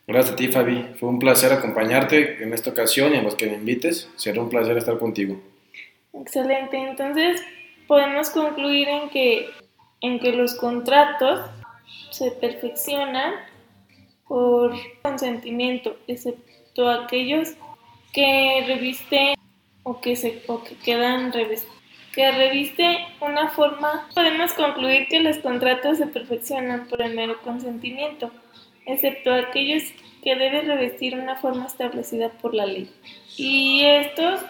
Gracias 0.06 0.34
a 0.34 0.36
ti, 0.36 0.48
Fabi. 0.48 0.94
Fue 0.98 1.08
un 1.08 1.18
placer 1.18 1.52
acompañarte 1.52 2.42
en 2.42 2.52
esta 2.52 2.70
ocasión 2.70 3.14
y 3.14 3.16
a 3.16 3.22
los 3.22 3.34
que 3.34 3.46
me 3.46 3.54
invites. 3.54 4.10
Será 4.16 4.42
un 4.42 4.50
placer 4.50 4.76
estar 4.76 4.98
contigo. 4.98 5.40
Excelente. 6.12 6.76
Entonces, 6.76 7.42
podemos 7.86 8.30
concluir 8.30 8.88
en 8.88 9.08
que, 9.08 9.48
en 10.00 10.20
que 10.20 10.32
los 10.32 10.54
contratos 10.54 11.40
se 12.10 12.30
perfeccionan 12.32 13.34
por 14.28 14.74
consentimiento, 15.02 15.96
excepto 16.06 16.88
aquellos 16.88 17.54
que 18.12 18.64
revisten 18.66 19.34
o 19.82 20.00
que, 20.00 20.16
se, 20.16 20.42
o 20.46 20.62
que 20.62 20.76
quedan 20.76 21.32
que 22.12 22.30
reviste 22.30 22.98
una 23.20 23.50
forma, 23.50 24.08
podemos 24.14 24.52
concluir 24.54 25.08
que 25.08 25.20
los 25.20 25.38
contratos 25.38 25.98
se 25.98 26.06
perfeccionan 26.06 26.86
por 26.86 27.02
el 27.02 27.14
mero 27.14 27.40
consentimiento, 27.42 28.30
excepto 28.86 29.32
aquellos 29.32 29.82
que 30.22 30.36
deben 30.36 30.66
revestir 30.66 31.14
una 31.14 31.36
forma 31.36 31.66
establecida 31.66 32.30
por 32.30 32.54
la 32.54 32.66
ley. 32.66 32.90
Y 33.36 33.84
estos 33.84 34.40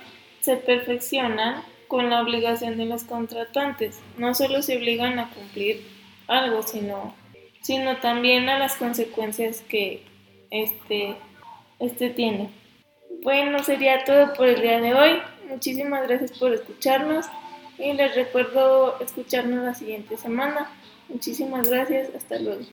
se 0.40 0.56
perfeccionan 0.56 1.62
con 1.88 2.10
la 2.10 2.22
obligación 2.22 2.76
de 2.76 2.86
los 2.86 3.04
contratantes. 3.04 4.00
No 4.16 4.34
solo 4.34 4.62
se 4.62 4.76
obligan 4.76 5.18
a 5.18 5.30
cumplir 5.30 5.82
algo, 6.26 6.62
sino, 6.62 7.14
sino 7.62 7.96
también 7.98 8.48
a 8.48 8.58
las 8.58 8.76
consecuencias 8.76 9.62
que 9.62 10.02
este, 10.50 11.16
este 11.80 12.10
tiene. 12.10 12.50
Bueno, 13.22 13.62
sería 13.62 14.04
todo 14.04 14.32
por 14.34 14.48
el 14.48 14.60
día 14.60 14.80
de 14.80 14.94
hoy. 14.94 15.18
Muchísimas 15.48 16.06
gracias 16.06 16.38
por 16.38 16.52
escucharnos 16.52 17.26
y 17.78 17.92
les 17.92 18.14
recuerdo 18.14 18.98
escucharnos 19.00 19.64
la 19.64 19.74
siguiente 19.74 20.16
semana. 20.16 20.70
Muchísimas 21.08 21.68
gracias. 21.68 22.14
Hasta 22.14 22.38
luego. 22.38 22.60